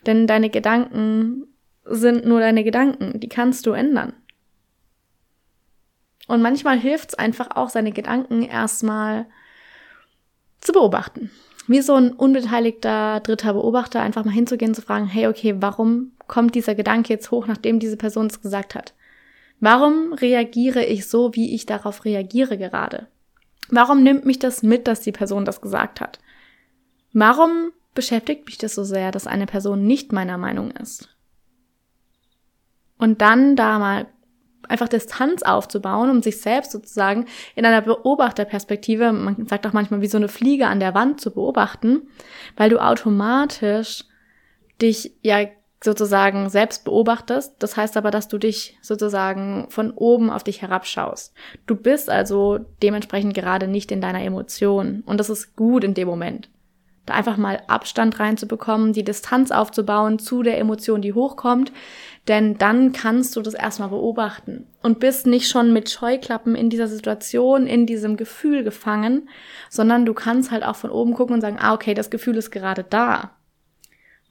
Denn 0.05 0.27
deine 0.27 0.51
Gedanken 0.51 1.47
sind 1.83 2.23
nur 2.23 2.39
deine 2.39 2.63
Gedanken, 2.63 3.19
die 3.19 3.29
kannst 3.29 3.65
du 3.65 3.71
ändern. 3.71 4.13
Und 6.27 6.43
manchmal 6.43 6.77
hilft 6.77 7.09
es 7.09 7.15
einfach 7.15 7.55
auch, 7.55 7.69
seine 7.69 7.93
Gedanken 7.93 8.43
erstmal 8.43 9.25
zu 10.59 10.71
beobachten 10.71 11.31
wie 11.67 11.81
so 11.81 11.95
ein 11.95 12.11
unbeteiligter 12.11 13.19
dritter 13.21 13.53
Beobachter 13.53 14.01
einfach 14.01 14.25
mal 14.25 14.33
hinzugehen, 14.33 14.73
zu 14.73 14.81
fragen, 14.81 15.05
hey, 15.05 15.27
okay, 15.27 15.55
warum 15.59 16.11
kommt 16.31 16.55
dieser 16.55 16.75
Gedanke 16.75 17.13
jetzt 17.13 17.29
hoch, 17.29 17.45
nachdem 17.45 17.79
diese 17.79 17.97
Person 17.97 18.27
es 18.27 18.41
gesagt 18.41 18.73
hat? 18.73 18.95
Warum 19.59 20.13
reagiere 20.13 20.83
ich 20.83 21.07
so, 21.07 21.35
wie 21.35 21.53
ich 21.53 21.65
darauf 21.65 22.05
reagiere 22.05 22.57
gerade? 22.57 23.07
Warum 23.69 24.01
nimmt 24.01 24.25
mich 24.25 24.39
das 24.39 24.63
mit, 24.63 24.87
dass 24.87 25.01
die 25.01 25.11
Person 25.11 25.43
das 25.43 25.59
gesagt 25.59 25.99
hat? 25.99 26.19
Warum 27.11 27.73
beschäftigt 27.93 28.45
mich 28.45 28.57
das 28.57 28.73
so 28.73 28.85
sehr, 28.85 29.11
dass 29.11 29.27
eine 29.27 29.45
Person 29.45 29.85
nicht 29.85 30.13
meiner 30.13 30.37
Meinung 30.37 30.71
ist? 30.71 31.09
Und 32.97 33.19
dann 33.21 33.57
da 33.57 33.77
mal 33.77 34.07
einfach 34.69 34.87
Distanz 34.87 35.43
aufzubauen, 35.43 36.09
um 36.09 36.23
sich 36.23 36.39
selbst 36.39 36.71
sozusagen 36.71 37.25
in 37.55 37.65
einer 37.65 37.81
Beobachterperspektive, 37.81 39.11
man 39.11 39.47
sagt 39.47 39.67
auch 39.67 39.73
manchmal 39.73 39.99
wie 39.99 40.07
so 40.07 40.17
eine 40.17 40.29
Fliege 40.29 40.67
an 40.67 40.79
der 40.79 40.93
Wand 40.93 41.19
zu 41.19 41.31
beobachten, 41.31 42.07
weil 42.55 42.69
du 42.69 42.81
automatisch 42.81 44.05
dich 44.81 45.13
ja 45.23 45.45
sozusagen 45.83 46.49
selbst 46.49 46.85
beobachtest. 46.85 47.55
Das 47.59 47.75
heißt 47.75 47.97
aber, 47.97 48.11
dass 48.11 48.27
du 48.27 48.37
dich 48.37 48.77
sozusagen 48.81 49.67
von 49.69 49.91
oben 49.91 50.29
auf 50.29 50.43
dich 50.43 50.61
herabschaust. 50.61 51.33
Du 51.65 51.75
bist 51.75 52.09
also 52.09 52.59
dementsprechend 52.83 53.33
gerade 53.33 53.67
nicht 53.67 53.91
in 53.91 54.01
deiner 54.01 54.23
Emotion. 54.23 55.03
Und 55.05 55.19
das 55.19 55.29
ist 55.29 55.55
gut 55.55 55.83
in 55.83 55.93
dem 55.93 56.07
Moment. 56.07 56.49
Da 57.07 57.15
einfach 57.15 57.37
mal 57.37 57.63
Abstand 57.67 58.19
reinzubekommen, 58.19 58.93
die 58.93 59.03
Distanz 59.03 59.49
aufzubauen 59.49 60.19
zu 60.19 60.43
der 60.43 60.59
Emotion, 60.59 61.01
die 61.01 61.13
hochkommt. 61.13 61.71
Denn 62.27 62.59
dann 62.59 62.91
kannst 62.91 63.35
du 63.35 63.41
das 63.41 63.55
erstmal 63.55 63.89
beobachten 63.89 64.67
und 64.83 64.99
bist 64.99 65.25
nicht 65.25 65.49
schon 65.49 65.73
mit 65.73 65.89
Scheuklappen 65.89 66.53
in 66.53 66.69
dieser 66.69 66.87
Situation, 66.87 67.65
in 67.65 67.87
diesem 67.87 68.17
Gefühl 68.17 68.63
gefangen, 68.63 69.29
sondern 69.71 70.05
du 70.05 70.13
kannst 70.13 70.51
halt 70.51 70.63
auch 70.63 70.75
von 70.75 70.91
oben 70.91 71.15
gucken 71.15 71.33
und 71.33 71.41
sagen, 71.41 71.57
ah, 71.59 71.73
okay, 71.73 71.95
das 71.95 72.11
Gefühl 72.11 72.37
ist 72.37 72.51
gerade 72.51 72.85
da. 72.87 73.31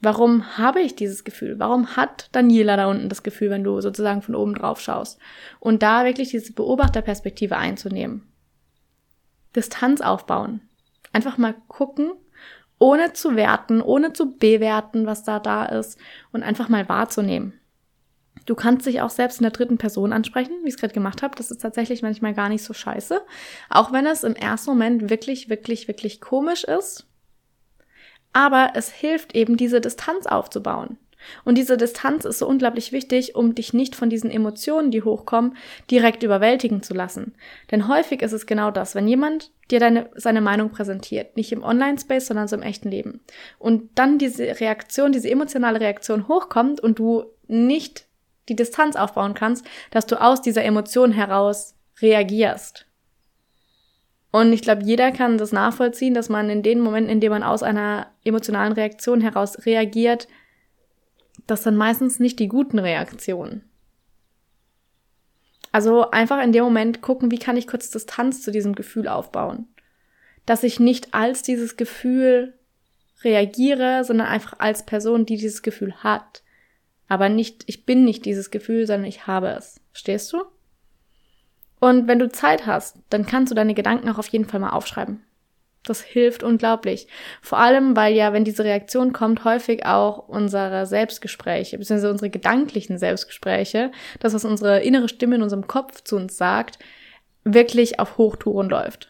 Warum 0.01 0.57
habe 0.57 0.81
ich 0.81 0.95
dieses 0.95 1.23
Gefühl? 1.23 1.59
Warum 1.59 1.95
hat 1.95 2.29
Daniela 2.31 2.75
da 2.75 2.87
unten 2.87 3.07
das 3.07 3.21
Gefühl, 3.21 3.51
wenn 3.51 3.63
du 3.63 3.79
sozusagen 3.81 4.23
von 4.23 4.33
oben 4.33 4.55
drauf 4.55 4.81
schaust? 4.81 5.19
Und 5.59 5.83
da 5.83 6.05
wirklich 6.05 6.29
diese 6.29 6.53
Beobachterperspektive 6.53 7.55
einzunehmen. 7.55 8.27
Distanz 9.55 10.01
aufbauen. 10.01 10.61
Einfach 11.13 11.37
mal 11.37 11.53
gucken, 11.67 12.13
ohne 12.79 13.13
zu 13.13 13.35
werten, 13.35 13.79
ohne 13.79 14.11
zu 14.11 14.37
bewerten, 14.37 15.05
was 15.05 15.23
da 15.23 15.39
da 15.39 15.65
ist 15.65 15.99
und 16.31 16.41
einfach 16.41 16.67
mal 16.67 16.89
wahrzunehmen. 16.89 17.53
Du 18.47 18.55
kannst 18.55 18.87
dich 18.87 19.01
auch 19.01 19.11
selbst 19.11 19.39
in 19.39 19.43
der 19.43 19.51
dritten 19.51 19.77
Person 19.77 20.13
ansprechen, 20.13 20.53
wie 20.63 20.69
ich 20.69 20.75
es 20.75 20.79
gerade 20.79 20.95
gemacht 20.95 21.21
habe. 21.21 21.35
Das 21.35 21.51
ist 21.51 21.61
tatsächlich 21.61 22.01
manchmal 22.01 22.33
gar 22.33 22.49
nicht 22.49 22.63
so 22.63 22.73
scheiße. 22.73 23.21
Auch 23.69 23.91
wenn 23.91 24.07
es 24.07 24.23
im 24.23 24.35
ersten 24.35 24.71
Moment 24.71 25.11
wirklich, 25.11 25.47
wirklich, 25.49 25.87
wirklich 25.87 26.21
komisch 26.21 26.63
ist 26.63 27.05
aber 28.33 28.71
es 28.75 28.89
hilft 28.91 29.35
eben, 29.35 29.57
diese 29.57 29.81
Distanz 29.81 30.25
aufzubauen. 30.25 30.97
Und 31.43 31.57
diese 31.57 31.77
Distanz 31.77 32.25
ist 32.25 32.39
so 32.39 32.47
unglaublich 32.47 32.91
wichtig, 32.91 33.35
um 33.35 33.55
dich 33.55 33.73
nicht 33.73 33.95
von 33.95 34.09
diesen 34.09 34.31
Emotionen, 34.31 34.91
die 34.91 35.03
hochkommen, 35.03 35.55
direkt 35.89 36.23
überwältigen 36.23 36.81
zu 36.83 36.93
lassen. 36.93 37.35
Denn 37.69 37.87
häufig 37.87 38.21
ist 38.21 38.31
es 38.33 38.45
genau 38.45 38.71
das, 38.71 38.95
wenn 38.95 39.07
jemand 39.07 39.51
dir 39.69 39.79
deine, 39.79 40.09
seine 40.15 40.41
Meinung 40.41 40.71
präsentiert, 40.71 41.37
nicht 41.37 41.51
im 41.51 41.63
Online-Space, 41.63 42.27
sondern 42.27 42.47
so 42.47 42.55
im 42.55 42.63
echten 42.63 42.89
Leben. 42.89 43.21
Und 43.59 43.89
dann 43.95 44.17
diese 44.17 44.59
Reaktion, 44.59 45.11
diese 45.11 45.29
emotionale 45.29 45.79
Reaktion 45.79 46.27
hochkommt 46.27 46.79
und 46.79 46.99
du 46.99 47.25
nicht 47.47 48.05
die 48.49 48.55
Distanz 48.55 48.95
aufbauen 48.95 49.33
kannst, 49.33 49.65
dass 49.91 50.05
du 50.05 50.21
aus 50.21 50.41
dieser 50.41 50.63
Emotion 50.63 51.11
heraus 51.11 51.75
reagierst. 52.01 52.87
Und 54.31 54.53
ich 54.53 54.61
glaube, 54.61 54.83
jeder 54.83 55.11
kann 55.11 55.37
das 55.37 55.51
nachvollziehen, 55.51 56.13
dass 56.13 56.29
man 56.29 56.49
in 56.49 56.63
den 56.63 56.79
Momenten, 56.79 57.11
in 57.11 57.19
denen 57.19 57.33
man 57.33 57.43
aus 57.43 57.63
einer 57.63 58.07
emotionalen 58.23 58.73
Reaktion 58.73 59.19
heraus 59.19 59.65
reagiert, 59.65 60.27
das 61.47 61.63
sind 61.63 61.75
meistens 61.75 62.19
nicht 62.19 62.39
die 62.39 62.47
guten 62.47 62.79
Reaktionen. 62.79 63.63
Also 65.73 66.09
einfach 66.11 66.41
in 66.43 66.51
dem 66.51 66.63
Moment 66.63 67.01
gucken, 67.01 67.31
wie 67.31 67.39
kann 67.39 67.57
ich 67.57 67.67
kurz 67.67 67.89
Distanz 67.89 68.41
zu 68.41 68.51
diesem 68.51 68.75
Gefühl 68.75 69.07
aufbauen. 69.07 69.67
Dass 70.45 70.63
ich 70.63 70.79
nicht 70.79 71.13
als 71.13 71.43
dieses 71.43 71.77
Gefühl 71.77 72.53
reagiere, 73.23 74.03
sondern 74.03 74.27
einfach 74.27 74.59
als 74.59 74.85
Person, 74.85 75.25
die 75.25 75.37
dieses 75.37 75.61
Gefühl 75.61 75.93
hat. 75.95 76.43
Aber 77.07 77.29
nicht, 77.29 77.63
ich 77.67 77.85
bin 77.85 78.05
nicht 78.05 78.25
dieses 78.25 78.51
Gefühl, 78.51 78.87
sondern 78.87 79.05
ich 79.05 79.27
habe 79.27 79.49
es. 79.49 79.79
Verstehst 79.91 80.31
du? 80.33 80.43
Und 81.81 82.07
wenn 82.07 82.19
du 82.19 82.29
Zeit 82.29 82.67
hast, 82.67 82.97
dann 83.09 83.25
kannst 83.25 83.51
du 83.51 83.55
deine 83.55 83.73
Gedanken 83.73 84.07
auch 84.07 84.19
auf 84.19 84.27
jeden 84.27 84.45
Fall 84.45 84.59
mal 84.59 84.69
aufschreiben. 84.69 85.23
Das 85.83 86.01
hilft 86.01 86.43
unglaublich. 86.43 87.07
Vor 87.41 87.57
allem, 87.57 87.95
weil 87.95 88.13
ja, 88.13 88.33
wenn 88.33 88.43
diese 88.43 88.63
Reaktion 88.63 89.13
kommt, 89.13 89.45
häufig 89.45 89.83
auch 89.87 90.27
unsere 90.27 90.85
Selbstgespräche, 90.85 91.79
beziehungsweise 91.79 92.11
unsere 92.11 92.29
gedanklichen 92.29 92.99
Selbstgespräche, 92.99 93.91
das, 94.19 94.35
was 94.35 94.45
unsere 94.45 94.81
innere 94.81 95.09
Stimme 95.09 95.35
in 95.35 95.41
unserem 95.41 95.65
Kopf 95.65 96.03
zu 96.03 96.17
uns 96.17 96.37
sagt, 96.37 96.77
wirklich 97.43 97.99
auf 97.99 98.19
Hochtouren 98.19 98.69
läuft. 98.69 99.09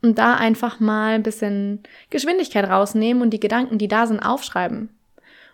Und 0.00 0.20
da 0.20 0.34
einfach 0.34 0.78
mal 0.78 1.14
ein 1.14 1.24
bisschen 1.24 1.82
Geschwindigkeit 2.10 2.68
rausnehmen 2.68 3.24
und 3.24 3.30
die 3.30 3.40
Gedanken, 3.40 3.78
die 3.78 3.88
da 3.88 4.06
sind, 4.06 4.20
aufschreiben. 4.20 4.90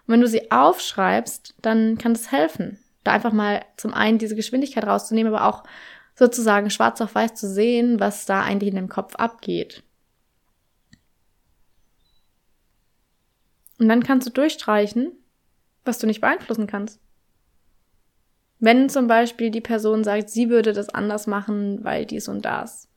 Und 0.06 0.12
wenn 0.12 0.20
du 0.20 0.28
sie 0.28 0.50
aufschreibst, 0.50 1.54
dann 1.62 1.96
kann 1.96 2.12
das 2.12 2.30
helfen. 2.30 2.78
Da 3.02 3.12
einfach 3.12 3.32
mal 3.32 3.62
zum 3.78 3.94
einen 3.94 4.18
diese 4.18 4.36
Geschwindigkeit 4.36 4.86
rauszunehmen, 4.86 5.32
aber 5.32 5.46
auch 5.46 5.64
sozusagen 6.14 6.70
schwarz 6.70 7.00
auf 7.00 7.14
weiß 7.14 7.34
zu 7.34 7.48
sehen, 7.48 8.00
was 8.00 8.26
da 8.26 8.42
eigentlich 8.42 8.70
in 8.70 8.76
dem 8.76 8.88
Kopf 8.88 9.16
abgeht. 9.16 9.82
Und 13.78 13.88
dann 13.88 14.02
kannst 14.02 14.26
du 14.26 14.30
durchstreichen, 14.30 15.12
was 15.84 15.98
du 15.98 16.06
nicht 16.06 16.20
beeinflussen 16.20 16.66
kannst. 16.66 17.00
Wenn 18.60 18.88
zum 18.88 19.08
Beispiel 19.08 19.50
die 19.50 19.60
Person 19.60 20.04
sagt, 20.04 20.30
sie 20.30 20.48
würde 20.48 20.72
das 20.72 20.88
anders 20.88 21.26
machen, 21.26 21.82
weil 21.84 22.06
dies 22.06 22.28
und 22.28 22.44
das, 22.44 22.88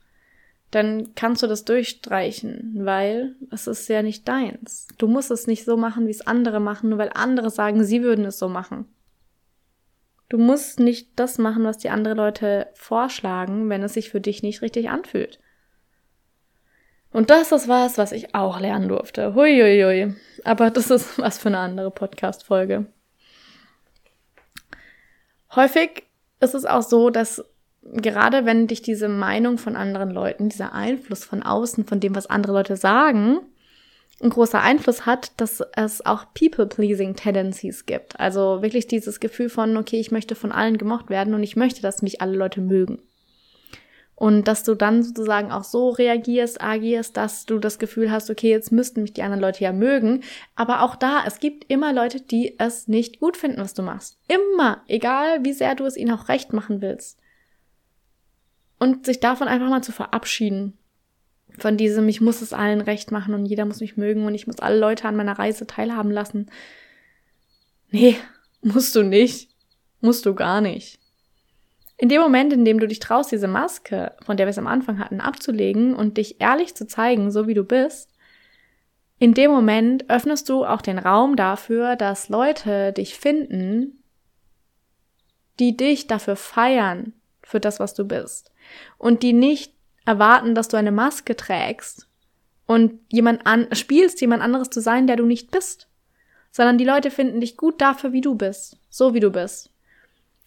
dann 0.71 1.15
kannst 1.15 1.41
du 1.43 1.47
das 1.47 1.65
durchstreichen, 1.65 2.73
weil 2.85 3.35
es 3.51 3.67
ist 3.67 3.87
ja 3.89 4.01
nicht 4.01 4.27
deins. 4.27 4.87
Du 4.97 5.07
musst 5.07 5.31
es 5.31 5.47
nicht 5.47 5.65
so 5.65 5.75
machen, 5.75 6.07
wie 6.07 6.11
es 6.11 6.25
andere 6.25 6.59
machen, 6.59 6.89
nur 6.89 6.99
weil 6.99 7.11
andere 7.13 7.49
sagen, 7.49 7.83
sie 7.83 8.03
würden 8.03 8.25
es 8.25 8.37
so 8.37 8.47
machen. 8.47 8.85
Du 10.29 10.37
musst 10.37 10.79
nicht 10.79 11.11
das 11.15 11.37
machen, 11.37 11.63
was 11.63 11.77
die 11.77 11.89
anderen 11.89 12.17
Leute 12.17 12.67
vorschlagen, 12.73 13.69
wenn 13.69 13.83
es 13.83 13.93
sich 13.93 14.09
für 14.09 14.19
dich 14.19 14.43
nicht 14.43 14.61
richtig 14.61 14.89
anfühlt. 14.89 15.39
Und 17.11 17.29
das 17.29 17.51
ist 17.51 17.67
was, 17.67 17.97
was 17.97 18.11
ich 18.11 18.35
auch 18.35 18.59
lernen 18.59 18.89
durfte. 18.89 19.33
Huiuiui. 19.33 20.13
Aber 20.43 20.69
das 20.69 20.91
ist 20.91 21.17
was 21.17 21.37
für 21.37 21.47
eine 21.47 21.59
andere 21.59 21.91
Podcast-Folge. 21.91 22.85
Häufig 25.55 26.03
ist 26.41 26.53
es 26.53 26.65
auch 26.65 26.83
so, 26.83 27.09
dass 27.09 27.43
gerade 27.81 28.45
wenn 28.45 28.67
dich 28.67 28.81
diese 28.81 29.07
Meinung 29.07 29.57
von 29.57 29.75
anderen 29.75 30.11
Leuten, 30.11 30.49
dieser 30.49 30.73
Einfluss 30.73 31.23
von 31.23 31.41
außen, 31.41 31.85
von 31.85 31.99
dem, 31.99 32.15
was 32.15 32.27
andere 32.27 32.53
Leute 32.53 32.75
sagen, 32.75 33.39
ein 34.21 34.29
großer 34.29 34.61
Einfluss 34.61 35.05
hat, 35.05 35.31
dass 35.37 35.61
es 35.75 36.05
auch 36.05 36.25
People-Pleasing-Tendencies 36.33 37.85
gibt. 37.85 38.19
Also 38.19 38.61
wirklich 38.61 38.87
dieses 38.87 39.19
Gefühl 39.19 39.49
von, 39.49 39.77
okay, 39.77 39.99
ich 39.99 40.11
möchte 40.11 40.35
von 40.35 40.51
allen 40.51 40.77
gemocht 40.77 41.09
werden 41.09 41.33
und 41.33 41.43
ich 41.43 41.55
möchte, 41.55 41.81
dass 41.81 42.01
mich 42.01 42.21
alle 42.21 42.35
Leute 42.35 42.61
mögen. 42.61 42.99
Und 44.15 44.47
dass 44.47 44.63
du 44.63 44.73
dann 44.73 45.03
sozusagen 45.03 45.51
auch 45.51 45.63
so 45.63 45.89
reagierst, 45.89 46.59
agierst, 46.59 47.15
dass 47.15 47.45
du 47.45 47.59
das 47.59 47.77
Gefühl 47.77 48.09
hast, 48.09 48.31
okay, 48.31 48.49
jetzt 48.49 48.71
müssten 48.71 49.03
mich 49.03 49.13
die 49.13 49.21
anderen 49.21 49.41
Leute 49.41 49.63
ja 49.63 49.71
mögen. 49.71 50.23
Aber 50.55 50.81
auch 50.81 50.95
da, 50.95 51.23
es 51.27 51.39
gibt 51.39 51.69
immer 51.69 51.93
Leute, 51.93 52.19
die 52.19 52.55
es 52.57 52.87
nicht 52.87 53.19
gut 53.19 53.37
finden, 53.37 53.61
was 53.61 53.75
du 53.75 53.83
machst. 53.83 54.17
Immer. 54.27 54.81
Egal, 54.87 55.45
wie 55.45 55.53
sehr 55.53 55.75
du 55.75 55.85
es 55.85 55.95
ihnen 55.95 56.09
auch 56.09 56.29
recht 56.29 56.51
machen 56.51 56.81
willst. 56.81 57.19
Und 58.79 59.05
sich 59.05 59.19
davon 59.19 59.47
einfach 59.47 59.69
mal 59.69 59.83
zu 59.83 59.91
verabschieden 59.91 60.79
von 61.57 61.77
diesem, 61.77 62.07
ich 62.07 62.21
muss 62.21 62.41
es 62.41 62.53
allen 62.53 62.81
recht 62.81 63.11
machen 63.11 63.33
und 63.33 63.45
jeder 63.45 63.65
muss 63.65 63.79
mich 63.79 63.97
mögen 63.97 64.25
und 64.25 64.35
ich 64.35 64.47
muss 64.47 64.59
alle 64.59 64.79
Leute 64.79 65.07
an 65.07 65.15
meiner 65.15 65.37
Reise 65.37 65.67
teilhaben 65.67 66.11
lassen. 66.11 66.49
Nee, 67.89 68.15
musst 68.61 68.95
du 68.95 69.03
nicht. 69.03 69.49
Musst 69.99 70.25
du 70.25 70.35
gar 70.35 70.61
nicht. 70.61 70.99
In 71.97 72.09
dem 72.09 72.21
Moment, 72.21 72.53
in 72.53 72.63
dem 72.63 72.79
du 72.79 72.87
dich 72.87 72.99
traust, 72.99 73.31
diese 73.31 73.47
Maske, 73.47 74.13
von 74.23 74.37
der 74.37 74.45
wir 74.45 74.51
es 74.51 74.59
am 74.59 74.67
Anfang 74.67 74.99
hatten, 74.99 75.19
abzulegen 75.19 75.95
und 75.95 76.17
dich 76.17 76.39
ehrlich 76.39 76.75
zu 76.75 76.85
zeigen, 76.85 77.31
so 77.31 77.47
wie 77.47 77.55
du 77.55 77.63
bist, 77.63 78.11
in 79.17 79.33
dem 79.33 79.49
Moment 79.49 80.07
öffnest 80.09 80.47
du 80.47 80.63
auch 80.63 80.83
den 80.83 80.99
Raum 80.99 81.35
dafür, 81.35 81.95
dass 81.95 82.29
Leute 82.29 82.93
dich 82.93 83.15
finden, 83.15 84.03
die 85.59 85.75
dich 85.75 86.05
dafür 86.05 86.35
feiern, 86.35 87.13
für 87.41 87.59
das, 87.59 87.79
was 87.79 87.95
du 87.95 88.05
bist. 88.05 88.51
Und 88.99 89.23
die 89.23 89.33
nicht 89.33 89.73
erwarten, 90.07 90.55
dass 90.55 90.67
du 90.69 90.77
eine 90.77 90.91
Maske 90.91 91.35
trägst 91.35 92.07
und 92.65 92.99
jemand 93.11 93.45
an, 93.45 93.67
spielst, 93.73 94.21
jemand 94.21 94.41
anderes 94.41 94.69
zu 94.69 94.81
sein, 94.81 95.07
der 95.07 95.15
du 95.15 95.25
nicht 95.25 95.51
bist. 95.51 95.87
Sondern 96.51 96.77
die 96.77 96.85
Leute 96.85 97.11
finden 97.11 97.41
dich 97.41 97.57
gut 97.57 97.81
dafür, 97.81 98.13
wie 98.13 98.21
du 98.21 98.35
bist. 98.35 98.79
So 98.89 99.13
wie 99.13 99.19
du 99.19 99.31
bist. 99.31 99.71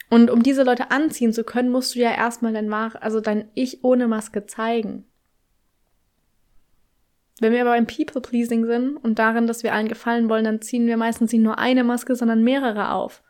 Und 0.09 0.31
um 0.31 0.43
diese 0.43 0.65
Leute 0.65 0.91
anziehen 0.91 1.33
zu 1.33 1.45
können, 1.45 1.71
musst 1.71 1.95
du 1.95 2.01
ja 2.01 2.11
erstmal 2.11 2.53
dein 2.53 2.73
also 2.73 3.21
dein 3.21 3.49
Ich 3.55 3.85
ohne 3.85 4.09
Maske 4.09 4.47
zeigen. 4.47 5.05
Wenn 7.41 7.53
wir 7.53 7.61
aber 7.63 7.71
beim 7.71 7.87
People-Pleasing 7.87 8.67
sind 8.67 8.97
und 8.97 9.19
darin, 9.19 9.47
dass 9.47 9.63
wir 9.63 9.73
allen 9.73 9.89
gefallen 9.89 10.29
wollen, 10.29 10.45
dann 10.45 10.61
ziehen 10.61 10.87
wir 10.87 10.97
meistens 10.97 11.33
nicht 11.33 11.43
nur 11.43 11.59
eine 11.59 11.85
Maske, 11.85 12.17
sondern 12.17 12.43
mehrere 12.43 12.91
auf. 12.91 13.23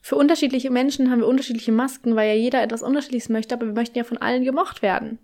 Für 0.00 0.16
unterschiedliche 0.16 0.70
Menschen 0.70 1.10
haben 1.10 1.20
wir 1.20 1.28
unterschiedliche 1.28 1.72
Masken, 1.72 2.16
weil 2.16 2.28
ja 2.28 2.34
jeder 2.34 2.62
etwas 2.62 2.82
Unterschiedliches 2.82 3.28
möchte, 3.28 3.54
aber 3.54 3.66
wir 3.66 3.74
möchten 3.74 3.98
ja 3.98 4.04
von 4.04 4.18
allen 4.18 4.44
gemocht 4.44 4.82
werden. 4.82 5.18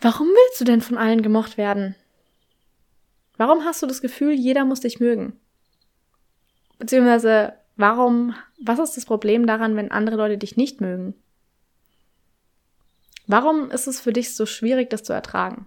Warum 0.00 0.28
willst 0.28 0.60
du 0.60 0.64
denn 0.64 0.80
von 0.80 0.96
allen 0.96 1.22
gemocht 1.22 1.58
werden? 1.58 1.94
Warum 3.36 3.64
hast 3.64 3.82
du 3.82 3.86
das 3.86 4.00
Gefühl, 4.00 4.32
jeder 4.32 4.64
muss 4.64 4.80
dich 4.80 5.00
mögen? 5.00 5.38
Beziehungsweise, 6.78 7.54
warum, 7.76 8.34
was 8.62 8.78
ist 8.78 8.96
das 8.96 9.04
Problem 9.04 9.46
daran, 9.46 9.76
wenn 9.76 9.90
andere 9.90 10.16
Leute 10.16 10.38
dich 10.38 10.56
nicht 10.56 10.80
mögen? 10.80 11.14
Warum 13.26 13.70
ist 13.70 13.86
es 13.86 14.00
für 14.00 14.12
dich 14.12 14.34
so 14.34 14.46
schwierig, 14.46 14.90
das 14.90 15.02
zu 15.02 15.12
ertragen? 15.12 15.66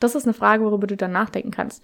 Das 0.00 0.14
ist 0.14 0.24
eine 0.24 0.34
Frage, 0.34 0.64
worüber 0.64 0.86
du 0.86 0.96
dann 0.96 1.12
nachdenken 1.12 1.50
kannst. 1.50 1.82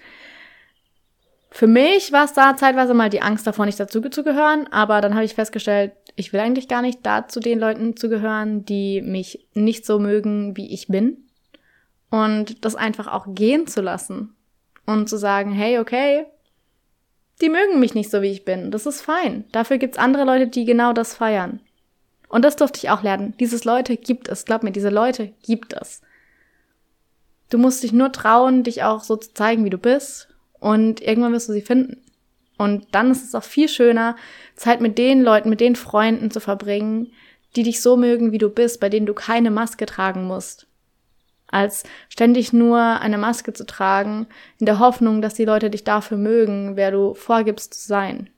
Für 1.51 1.67
mich 1.67 2.13
war 2.13 2.25
es 2.25 2.33
da 2.33 2.57
zeitweise 2.57 2.95
mal 2.95 3.11
die 3.11 3.23
Angst 3.23 3.47
davor, 3.47 3.67
nicht 3.67 3.81
dazu 3.81 4.01
zu 4.01 4.23
gehören, 4.23 4.67
aber 4.73 5.01
dann 5.01 5.15
habe 5.15 5.25
ich 5.25 5.35
festgestellt, 5.35 5.93
ich 6.15 6.33
will 6.33 6.41
eigentlich 6.41 6.69
gar 6.69 6.83
nicht 6.83 7.05
da 7.05 7.27
zu 7.27 7.41
den 7.41 7.59
Leuten 7.59 7.97
zu 7.97 8.09
gehören, 8.09 8.65
die 8.65 9.03
mich 9.03 9.49
nicht 9.55 9.87
so 9.87 9.99
mögen, 9.99 10.57
wie 10.57 10.73
ich 10.73 10.89
bin. 10.89 11.28
Und 12.11 12.65
das 12.65 12.75
einfach 12.75 13.07
auch 13.07 13.27
gehen 13.29 13.67
zu 13.67 13.81
lassen. 13.81 14.35
Und 14.87 15.09
zu 15.09 15.19
sagen, 15.19 15.53
hey, 15.53 15.79
okay, 15.79 16.27
die 17.41 17.51
mögen 17.51 17.79
mich 17.79 17.95
nicht 17.95 18.11
so, 18.11 18.23
wie 18.23 18.31
ich 18.31 18.45
bin. 18.45 18.71
Das 18.71 18.87
ist 18.87 19.03
fein. 19.03 19.45
Dafür 19.53 19.79
gibt's 19.79 19.99
andere 19.99 20.25
Leute, 20.25 20.49
die 20.49 20.65
genau 20.65 20.93
das 20.93 21.15
feiern. 21.15 21.61
Und 22.29 22.45
das 22.45 22.57
durfte 22.57 22.79
ich 22.79 22.91
auch 22.91 23.03
lernen. 23.03 23.35
Dieses 23.39 23.65
Leute 23.65 23.97
gibt 23.97 24.29
es. 24.29 24.45
Glaub 24.45 24.63
mir, 24.63 24.73
diese 24.73 24.91
Leute 24.91 25.33
gibt 25.43 25.73
es. 25.73 26.03
Du 27.51 27.59
musst 27.59 27.83
dich 27.83 27.93
nur 27.93 28.13
trauen, 28.13 28.63
dich 28.63 28.83
auch 28.83 29.03
so 29.03 29.17
zu 29.17 29.33
zeigen, 29.33 29.65
wie 29.65 29.71
du 29.71 29.79
bist. 29.79 30.29
Und 30.59 31.01
irgendwann 31.01 31.33
wirst 31.33 31.49
du 31.49 31.53
sie 31.53 31.63
finden. 31.63 32.03
Und 32.59 32.89
dann 32.93 33.11
ist 33.11 33.25
es 33.25 33.35
auch 33.35 33.45
viel 33.45 33.69
schöner, 33.69 34.17
Zeit 34.57 34.81
mit 34.81 34.99
den 34.99 35.23
Leuten, 35.23 35.49
mit 35.49 35.61
den 35.61 35.77
Freunden 35.77 36.31
zu 36.31 36.41
verbringen, 36.41 37.13
die 37.57 37.63
dich 37.63 37.81
so 37.81 37.97
mögen, 37.97 38.33
wie 38.33 38.39
du 38.39 38.51
bist, 38.51 38.81
bei 38.81 38.89
denen 38.89 39.07
du 39.07 39.15
keine 39.15 39.51
Maske 39.51 39.87
tragen 39.87 40.25
musst. 40.25 40.67
Als 41.51 41.85
ständig 42.09 42.53
nur 42.53 42.79
eine 42.79 43.19
Maske 43.19 43.53
zu 43.53 43.65
tragen, 43.65 44.27
in 44.59 44.67
der 44.67 44.79
Hoffnung, 44.79 45.23
dass 45.23 45.35
die 45.35 45.47
Leute 45.47 45.71
dich 45.71 45.83
dafür 45.83 46.19
mögen, 46.19 46.77
wer 46.77 46.91
du 46.91 47.15
vorgibst 47.15 47.75
zu 47.75 47.87
sein. 47.87 48.31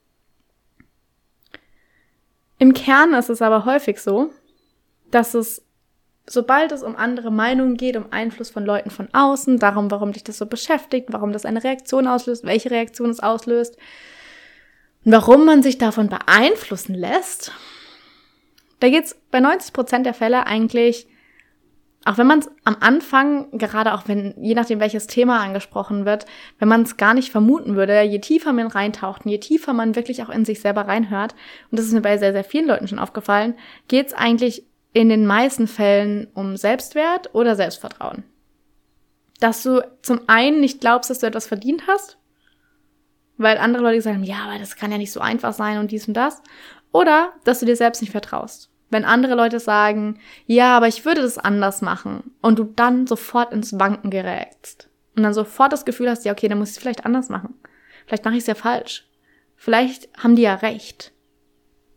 Im 2.58 2.72
Kern 2.72 3.14
ist 3.14 3.30
es 3.30 3.42
aber 3.42 3.64
häufig 3.64 4.00
so, 4.00 4.30
dass 5.10 5.34
es, 5.34 5.64
sobald 6.26 6.72
es 6.72 6.82
um 6.82 6.94
andere 6.94 7.32
Meinungen 7.32 7.76
geht, 7.76 7.96
um 7.96 8.12
Einfluss 8.12 8.50
von 8.50 8.64
Leuten 8.64 8.90
von 8.90 9.08
außen, 9.12 9.58
darum, 9.58 9.90
warum 9.90 10.12
dich 10.12 10.24
das 10.24 10.38
so 10.38 10.46
beschäftigt, 10.46 11.08
warum 11.10 11.32
das 11.32 11.46
eine 11.46 11.64
Reaktion 11.64 12.06
auslöst, 12.06 12.44
welche 12.44 12.70
Reaktion 12.70 13.10
es 13.10 13.20
auslöst, 13.20 13.76
und 15.04 15.12
warum 15.12 15.46
man 15.46 15.62
sich 15.62 15.78
davon 15.78 16.08
beeinflussen 16.08 16.94
lässt, 16.94 17.52
da 18.80 18.88
geht 18.88 19.04
es 19.04 19.16
bei 19.30 19.40
90 19.40 19.72
Prozent 19.72 20.06
der 20.06 20.14
Fälle 20.14 20.46
eigentlich 20.46 21.06
auch 22.04 22.16
wenn 22.16 22.26
man 22.26 22.38
es 22.38 22.50
am 22.64 22.76
Anfang, 22.80 23.50
gerade 23.58 23.92
auch 23.92 24.08
wenn, 24.08 24.34
je 24.40 24.54
nachdem 24.54 24.80
welches 24.80 25.06
Thema 25.06 25.40
angesprochen 25.40 26.06
wird, 26.06 26.24
wenn 26.58 26.68
man 26.68 26.82
es 26.82 26.96
gar 26.96 27.12
nicht 27.12 27.30
vermuten 27.30 27.76
würde, 27.76 28.00
je 28.02 28.20
tiefer 28.20 28.52
man 28.54 28.68
reintaucht 28.68 29.26
je 29.26 29.38
tiefer 29.38 29.74
man 29.74 29.96
wirklich 29.96 30.22
auch 30.22 30.30
in 30.30 30.46
sich 30.46 30.60
selber 30.60 30.88
reinhört, 30.88 31.34
und 31.70 31.78
das 31.78 31.86
ist 31.86 31.92
mir 31.92 32.00
bei 32.00 32.16
sehr, 32.16 32.32
sehr 32.32 32.44
vielen 32.44 32.66
Leuten 32.66 32.88
schon 32.88 32.98
aufgefallen, 32.98 33.54
geht 33.88 34.08
es 34.08 34.14
eigentlich 34.14 34.64
in 34.92 35.08
den 35.08 35.26
meisten 35.26 35.66
Fällen 35.66 36.28
um 36.34 36.56
Selbstwert 36.56 37.34
oder 37.34 37.54
Selbstvertrauen. 37.54 38.24
Dass 39.38 39.62
du 39.62 39.86
zum 40.02 40.20
einen 40.26 40.60
nicht 40.60 40.80
glaubst, 40.80 41.10
dass 41.10 41.18
du 41.18 41.26
etwas 41.26 41.46
verdient 41.46 41.86
hast, 41.86 42.18
weil 43.36 43.58
andere 43.58 43.82
Leute 43.82 44.02
sagen, 44.02 44.24
ja, 44.24 44.44
aber 44.48 44.58
das 44.58 44.76
kann 44.76 44.90
ja 44.90 44.98
nicht 44.98 45.12
so 45.12 45.20
einfach 45.20 45.52
sein 45.52 45.78
und 45.78 45.90
dies 45.90 46.08
und 46.08 46.14
das, 46.14 46.42
oder 46.92 47.32
dass 47.44 47.60
du 47.60 47.66
dir 47.66 47.76
selbst 47.76 48.00
nicht 48.00 48.10
vertraust. 48.10 48.70
Wenn 48.90 49.04
andere 49.04 49.36
Leute 49.36 49.60
sagen, 49.60 50.18
ja, 50.46 50.76
aber 50.76 50.88
ich 50.88 51.04
würde 51.04 51.22
das 51.22 51.38
anders 51.38 51.80
machen 51.80 52.34
und 52.42 52.58
du 52.58 52.64
dann 52.64 53.06
sofort 53.06 53.52
ins 53.52 53.78
Wanken 53.78 54.10
gerätst 54.10 54.90
und 55.16 55.22
dann 55.22 55.32
sofort 55.32 55.72
das 55.72 55.84
Gefühl 55.84 56.10
hast, 56.10 56.24
ja, 56.24 56.32
okay, 56.32 56.48
dann 56.48 56.58
muss 56.58 56.70
ich 56.70 56.76
es 56.76 56.82
vielleicht 56.82 57.06
anders 57.06 57.28
machen. 57.28 57.54
Vielleicht 58.06 58.24
mache 58.24 58.34
ich 58.34 58.40
es 58.40 58.48
ja 58.48 58.56
falsch. 58.56 59.06
Vielleicht 59.54 60.08
haben 60.18 60.34
die 60.34 60.42
ja 60.42 60.56
recht. 60.56 61.12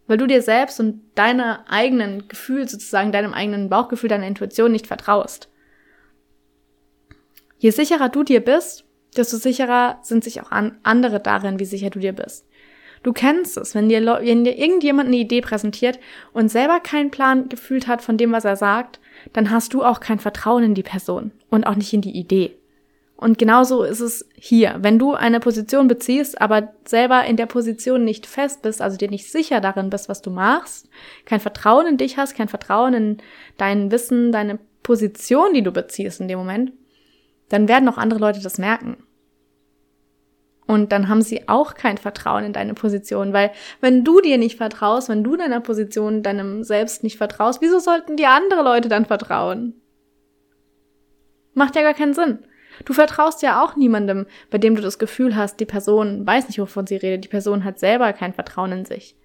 Weil 0.05 0.17
du 0.17 0.27
dir 0.27 0.41
selbst 0.41 0.79
und 0.79 1.01
deiner 1.15 1.65
eigenen 1.67 2.27
Gefühl, 2.27 2.67
sozusagen 2.67 3.11
deinem 3.11 3.33
eigenen 3.33 3.69
Bauchgefühl, 3.69 4.09
deiner 4.09 4.27
Intuition 4.27 4.71
nicht 4.71 4.85
vertraust. 4.85 5.49
Je 7.57 7.71
sicherer 7.71 8.09
du 8.09 8.23
dir 8.23 8.41
bist, 8.41 8.85
desto 9.15 9.37
sicherer 9.37 9.99
sind 10.01 10.23
sich 10.23 10.41
auch 10.41 10.51
andere 10.51 11.19
darin, 11.19 11.59
wie 11.59 11.65
sicher 11.65 11.89
du 11.89 11.99
dir 11.99 12.13
bist. 12.13 12.45
Du 13.03 13.11
kennst 13.11 13.57
es, 13.57 13.75
wenn 13.75 13.89
dir, 13.89 14.01
wenn 14.01 14.45
dir 14.45 14.57
irgendjemand 14.57 15.07
eine 15.07 15.17
Idee 15.17 15.41
präsentiert 15.41 15.99
und 16.31 16.49
selber 16.49 16.79
keinen 16.79 17.11
Plan 17.11 17.49
gefühlt 17.49 17.87
hat 17.87 18.01
von 18.01 18.17
dem, 18.17 18.31
was 18.31 18.45
er 18.45 18.55
sagt, 18.55 18.99
dann 19.33 19.51
hast 19.51 19.73
du 19.73 19.83
auch 19.83 19.99
kein 19.99 20.19
Vertrauen 20.19 20.63
in 20.63 20.73
die 20.73 20.83
Person 20.83 21.31
und 21.49 21.65
auch 21.65 21.75
nicht 21.75 21.93
in 21.93 22.01
die 22.01 22.17
Idee. 22.17 22.55
Und 23.15 23.37
genauso 23.37 23.83
ist 23.83 24.01
es 24.01 24.27
hier. 24.35 24.75
Wenn 24.79 24.99
du 24.99 25.13
eine 25.13 25.39
Position 25.39 25.87
beziehst, 25.87 26.41
aber 26.41 26.73
selber 26.85 27.23
in 27.25 27.37
der 27.37 27.45
Position 27.45 28.03
nicht 28.03 28.25
fest 28.25 28.61
bist, 28.63 28.81
also 28.81 28.97
dir 28.97 29.09
nicht 29.09 29.31
sicher 29.31 29.61
darin 29.61 29.89
bist, 29.89 30.09
was 30.09 30.21
du 30.21 30.29
machst, 30.29 30.89
kein 31.25 31.39
Vertrauen 31.39 31.87
in 31.87 31.97
dich 31.97 32.17
hast, 32.17 32.35
kein 32.35 32.49
Vertrauen 32.49 32.93
in 32.93 33.17
dein 33.57 33.91
Wissen, 33.91 34.31
deine 34.31 34.59
Position, 34.81 35.53
die 35.53 35.61
du 35.61 35.71
beziehst 35.71 36.19
in 36.19 36.27
dem 36.27 36.39
Moment, 36.39 36.73
dann 37.49 37.67
werden 37.67 37.87
auch 37.87 37.97
andere 37.97 38.19
Leute 38.19 38.41
das 38.41 38.57
merken. 38.57 38.97
Und 40.73 40.91
dann 40.91 41.07
haben 41.07 41.21
sie 41.21 41.47
auch 41.47 41.75
kein 41.75 41.99
Vertrauen 41.99 42.45
in 42.45 42.53
deine 42.53 42.73
Position, 42.73 43.31
weil 43.31 43.51
wenn 43.79 44.03
du 44.03 44.21
dir 44.21 44.39
nicht 44.39 44.57
vertraust, 44.57 45.07
wenn 45.07 45.23
du 45.23 45.37
deiner 45.37 45.59
Position, 45.59 46.23
deinem 46.23 46.63
Selbst 46.63 47.03
nicht 47.03 47.17
vertraust, 47.17 47.61
wieso 47.61 47.77
sollten 47.77 48.17
dir 48.17 48.31
andere 48.31 48.63
Leute 48.63 48.89
dann 48.89 49.05
vertrauen? 49.05 49.79
Macht 51.53 51.75
ja 51.75 51.83
gar 51.83 51.93
keinen 51.93 52.15
Sinn. 52.15 52.39
Du 52.85 52.93
vertraust 52.93 53.43
ja 53.43 53.63
auch 53.63 53.75
niemandem, 53.75 54.25
bei 54.49 54.57
dem 54.57 54.75
du 54.75 54.81
das 54.81 54.97
Gefühl 54.97 55.35
hast, 55.35 55.59
die 55.59 55.65
Person 55.65 56.25
weiß 56.25 56.47
nicht, 56.47 56.57
wovon 56.57 56.87
sie 56.87 56.95
redet, 56.95 57.23
die 57.23 57.29
Person 57.29 57.63
hat 57.63 57.77
selber 57.77 58.11
kein 58.11 58.33
Vertrauen 58.33 58.71
in 58.71 58.85
sich. 58.85 59.15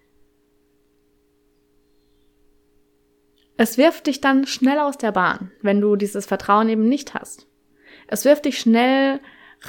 Es 3.56 3.78
wirft 3.78 4.06
dich 4.06 4.20
dann 4.20 4.46
schnell 4.46 4.78
aus 4.78 4.98
der 4.98 5.12
Bahn, 5.12 5.50
wenn 5.62 5.80
du 5.80 5.96
dieses 5.96 6.26
Vertrauen 6.26 6.68
eben 6.68 6.86
nicht 6.90 7.14
hast. 7.14 7.46
Es 8.06 8.26
wirft 8.26 8.44
dich 8.44 8.58
schnell 8.58 9.20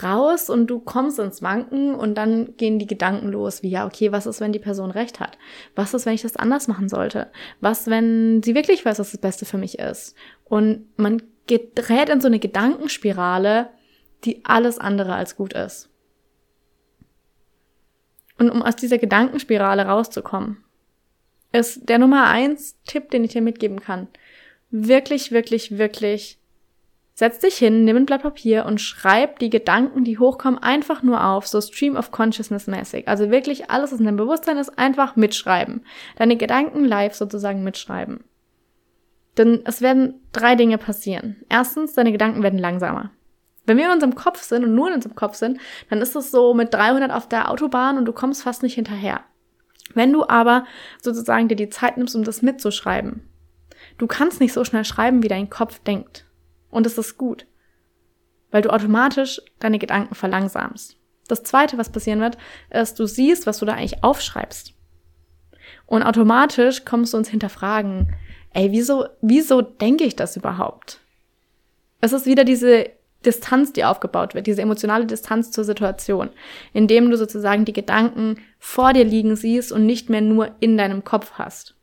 raus 0.03 0.49
und 0.49 0.67
du 0.67 0.79
kommst 0.79 1.19
ins 1.19 1.41
Wanken 1.41 1.95
und 1.95 2.15
dann 2.15 2.55
gehen 2.57 2.79
die 2.79 2.87
Gedanken 2.87 3.29
los, 3.29 3.63
wie 3.63 3.69
ja, 3.69 3.85
okay, 3.85 4.11
was 4.11 4.25
ist, 4.25 4.39
wenn 4.39 4.51
die 4.51 4.59
Person 4.59 4.91
recht 4.91 5.19
hat? 5.19 5.37
Was 5.75 5.93
ist, 5.93 6.05
wenn 6.05 6.13
ich 6.13 6.21
das 6.21 6.35
anders 6.35 6.67
machen 6.67 6.89
sollte? 6.89 7.31
Was, 7.59 7.87
wenn 7.87 8.43
sie 8.43 8.55
wirklich 8.55 8.85
weiß, 8.85 8.99
was 8.99 9.11
das 9.11 9.21
Beste 9.21 9.45
für 9.45 9.57
mich 9.57 9.79
ist? 9.79 10.15
Und 10.45 10.87
man 10.97 11.21
gerät 11.47 12.09
in 12.09 12.21
so 12.21 12.27
eine 12.27 12.39
Gedankenspirale, 12.39 13.69
die 14.25 14.45
alles 14.45 14.77
andere 14.77 15.15
als 15.15 15.35
gut 15.35 15.53
ist. 15.53 15.89
Und 18.37 18.49
um 18.49 18.61
aus 18.61 18.75
dieser 18.75 18.97
Gedankenspirale 18.97 19.85
rauszukommen, 19.85 20.63
ist 21.51 21.89
der 21.89 21.97
Nummer 21.97 22.27
eins 22.27 22.79
Tipp, 22.83 23.09
den 23.09 23.23
ich 23.23 23.31
dir 23.31 23.41
mitgeben 23.41 23.79
kann. 23.79 24.07
Wirklich, 24.69 25.31
wirklich, 25.31 25.77
wirklich 25.77 26.38
Setz 27.19 27.39
dich 27.39 27.57
hin, 27.57 27.83
nimm 27.83 27.97
ein 27.97 28.05
Blatt 28.05 28.21
Papier 28.21 28.65
und 28.65 28.79
schreib 28.79 29.39
die 29.39 29.49
Gedanken, 29.49 30.05
die 30.05 30.19
hochkommen, 30.19 30.63
einfach 30.63 31.03
nur 31.03 31.21
auf, 31.21 31.47
so 31.47 31.59
Stream 31.59 31.97
of 31.97 32.11
Consciousness 32.11 32.65
mäßig. 32.67 33.09
Also 33.09 33.29
wirklich 33.29 33.69
alles, 33.69 33.91
was 33.91 33.99
in 33.99 34.05
deinem 34.05 34.15
Bewusstsein 34.15 34.57
ist, 34.57 34.79
einfach 34.79 35.17
mitschreiben. 35.17 35.83
Deine 36.15 36.37
Gedanken 36.37 36.85
live 36.85 37.13
sozusagen 37.13 37.61
mitschreiben. 37.61 38.23
Denn 39.37 39.63
es 39.65 39.81
werden 39.81 40.21
drei 40.31 40.55
Dinge 40.55 40.77
passieren. 40.77 41.43
Erstens, 41.49 41.93
deine 41.93 42.13
Gedanken 42.13 42.41
werden 42.41 42.57
langsamer. 42.57 43.11
Wenn 43.65 43.75
wir 43.75 43.87
in 43.87 43.91
unserem 43.91 44.15
Kopf 44.15 44.41
sind 44.41 44.63
und 44.63 44.73
nur 44.73 44.87
in 44.87 44.93
unserem 44.93 45.15
Kopf 45.15 45.35
sind, 45.35 45.59
dann 45.89 46.01
ist 46.01 46.15
es 46.15 46.31
so 46.31 46.53
mit 46.53 46.73
300 46.73 47.11
auf 47.11 47.27
der 47.27 47.51
Autobahn 47.51 47.97
und 47.97 48.05
du 48.05 48.13
kommst 48.13 48.43
fast 48.43 48.63
nicht 48.63 48.75
hinterher. 48.75 49.25
Wenn 49.93 50.13
du 50.13 50.25
aber 50.25 50.63
sozusagen 51.01 51.49
dir 51.49 51.57
die 51.57 51.67
Zeit 51.67 51.97
nimmst, 51.97 52.15
um 52.15 52.23
das 52.23 52.41
mitzuschreiben, 52.41 53.27
du 53.97 54.07
kannst 54.07 54.39
nicht 54.39 54.53
so 54.53 54.63
schnell 54.63 54.85
schreiben, 54.85 55.21
wie 55.21 55.27
dein 55.27 55.49
Kopf 55.49 55.79
denkt. 55.79 56.23
Und 56.69 56.85
es 56.85 56.97
ist 56.97 57.17
gut, 57.17 57.45
weil 58.51 58.61
du 58.61 58.69
automatisch 58.69 59.41
deine 59.59 59.79
Gedanken 59.79 60.15
verlangsamst. 60.15 60.97
Das 61.27 61.43
zweite, 61.43 61.77
was 61.77 61.91
passieren 61.91 62.21
wird, 62.21 62.37
ist, 62.69 62.99
du 62.99 63.05
siehst, 63.05 63.45
was 63.45 63.59
du 63.59 63.65
da 63.65 63.73
eigentlich 63.73 64.03
aufschreibst. 64.03 64.73
Und 65.85 66.03
automatisch 66.03 66.85
kommst 66.85 67.13
du 67.13 67.17
uns 67.17 67.29
hinterfragen, 67.29 68.15
ey, 68.53 68.71
wieso, 68.71 69.05
wieso 69.21 69.61
denke 69.61 70.03
ich 70.03 70.15
das 70.15 70.35
überhaupt? 70.35 70.99
Es 72.01 72.13
ist 72.13 72.25
wieder 72.25 72.43
diese 72.43 72.89
Distanz, 73.25 73.73
die 73.73 73.83
aufgebaut 73.83 74.33
wird, 74.33 74.47
diese 74.47 74.61
emotionale 74.61 75.05
Distanz 75.05 75.51
zur 75.51 75.65
Situation, 75.65 76.29
indem 76.73 77.09
du 77.09 77.17
sozusagen 77.17 77.65
die 77.65 77.73
Gedanken 77.73 78.37
vor 78.57 78.93
dir 78.93 79.03
liegen 79.03 79.35
siehst 79.35 79.71
und 79.71 79.85
nicht 79.85 80.09
mehr 80.09 80.21
nur 80.21 80.51
in 80.59 80.77
deinem 80.77 81.03
Kopf 81.03 81.33
hast. 81.33 81.75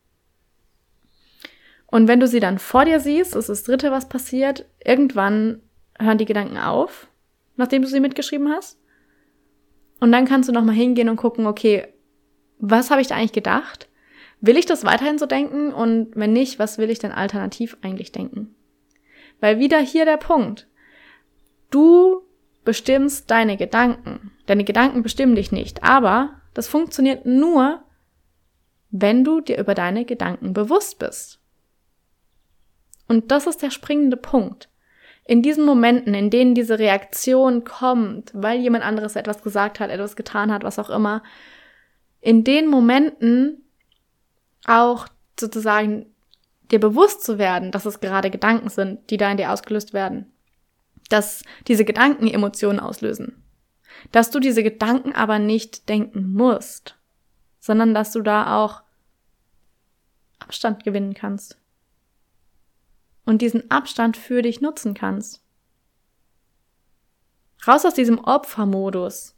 Und 1.97 2.09
wenn 2.09 2.21
du 2.21 2.29
sie 2.29 2.41
dann 2.41 2.59
vor 2.59 2.85
dir 2.85 3.01
siehst, 3.01 3.35
ist 3.35 3.49
das 3.49 3.65
Dritte, 3.65 3.91
was 3.91 4.07
passiert, 4.07 4.67
irgendwann 4.85 5.63
hören 5.99 6.19
die 6.19 6.27
Gedanken 6.27 6.59
auf, 6.59 7.09
nachdem 7.57 7.81
du 7.81 7.89
sie 7.89 8.01
mitgeschrieben 8.01 8.53
hast. 8.53 8.79
Und 9.99 10.13
dann 10.13 10.27
kannst 10.27 10.47
du 10.47 10.53
nochmal 10.53 10.75
hingehen 10.75 11.09
und 11.09 11.17
gucken, 11.17 11.47
okay, 11.47 11.89
was 12.59 12.91
habe 12.91 13.01
ich 13.01 13.07
da 13.07 13.15
eigentlich 13.15 13.33
gedacht? 13.33 13.89
Will 14.43 14.59
ich 14.59 14.67
das 14.67 14.85
weiterhin 14.85 15.17
so 15.17 15.25
denken? 15.25 15.73
Und 15.73 16.15
wenn 16.15 16.35
nicht, 16.35 16.59
was 16.59 16.77
will 16.77 16.91
ich 16.91 16.99
denn 16.99 17.13
alternativ 17.13 17.79
eigentlich 17.81 18.13
denken? 18.13 18.55
Weil 19.41 19.59
wieder 19.59 19.79
hier 19.79 20.05
der 20.05 20.19
Punkt. 20.19 20.69
Du 21.71 22.21
bestimmst 22.67 23.31
deine 23.31 23.57
Gedanken. 23.57 24.33
Deine 24.45 24.65
Gedanken 24.65 25.03
bestimmen 25.03 25.35
dich 25.35 25.51
nicht, 25.51 25.83
aber 25.83 26.43
das 26.53 26.69
funktioniert 26.69 27.25
nur, 27.25 27.83
wenn 28.91 29.25
du 29.25 29.41
dir 29.41 29.57
über 29.57 29.75
deine 29.75 30.05
Gedanken 30.05 30.53
bewusst 30.53 30.99
bist. 30.99 31.41
Und 33.09 33.31
das 33.31 33.47
ist 33.47 33.63
der 33.63 33.71
springende 33.71 34.17
Punkt. 34.17 34.69
In 35.25 35.43
diesen 35.43 35.65
Momenten, 35.65 36.15
in 36.15 36.31
denen 36.31 36.55
diese 36.55 36.79
Reaktion 36.79 37.65
kommt, 37.65 38.31
weil 38.33 38.61
jemand 38.61 38.85
anderes 38.85 39.17
etwas 39.17 39.43
gesagt 39.43 39.81
hat, 39.81 39.91
etwas 39.91 40.17
getan 40.17 40.53
hat, 40.53 40.63
was 40.63 40.79
auch 40.79 40.91
immer, 40.91 41.23
in 42.21 42.45
den 42.45 42.69
Momenten 42.69 43.65
auch 44.67 45.09
sozusagen 45.39 46.07
dir 46.71 46.81
bewusst 46.81 47.25
zu 47.25 47.39
werden, 47.39 47.71
dass 47.71 47.87
es 47.87 48.01
gerade 48.01 48.31
Gedanken 48.31 48.69
sind, 48.69 49.11
die 49.11 49.17
da 49.17 49.31
in 49.31 49.37
dir 49.37 49.53
ausgelöst 49.53 49.93
werden. 49.93 50.33
Dass 51.09 51.43
diese 51.69 51.85
Gedanken 51.85 52.27
Emotionen 52.27 52.81
auslösen. 52.81 53.43
Dass 54.13 54.31
du 54.31 54.41
diese 54.41 54.63
Gedanken 54.63 55.13
aber 55.13 55.39
nicht 55.39 55.89
denken 55.89 56.33
musst, 56.33 56.97
sondern 57.61 57.95
dass 57.95 58.13
du 58.13 58.23
da 58.23 58.65
auch 58.65 58.83
Abstand 60.39 60.85
gewinnen 60.85 61.15
kannst. 61.15 61.59
Und 63.27 63.43
diesen 63.43 63.71
Abstand 63.71 64.17
für 64.17 64.41
dich 64.41 64.63
nutzen 64.63 64.95
kannst. 64.95 65.43
Raus 67.67 67.85
aus 67.85 67.95
diesem 67.95 68.19
Opfermodus. 68.19 69.35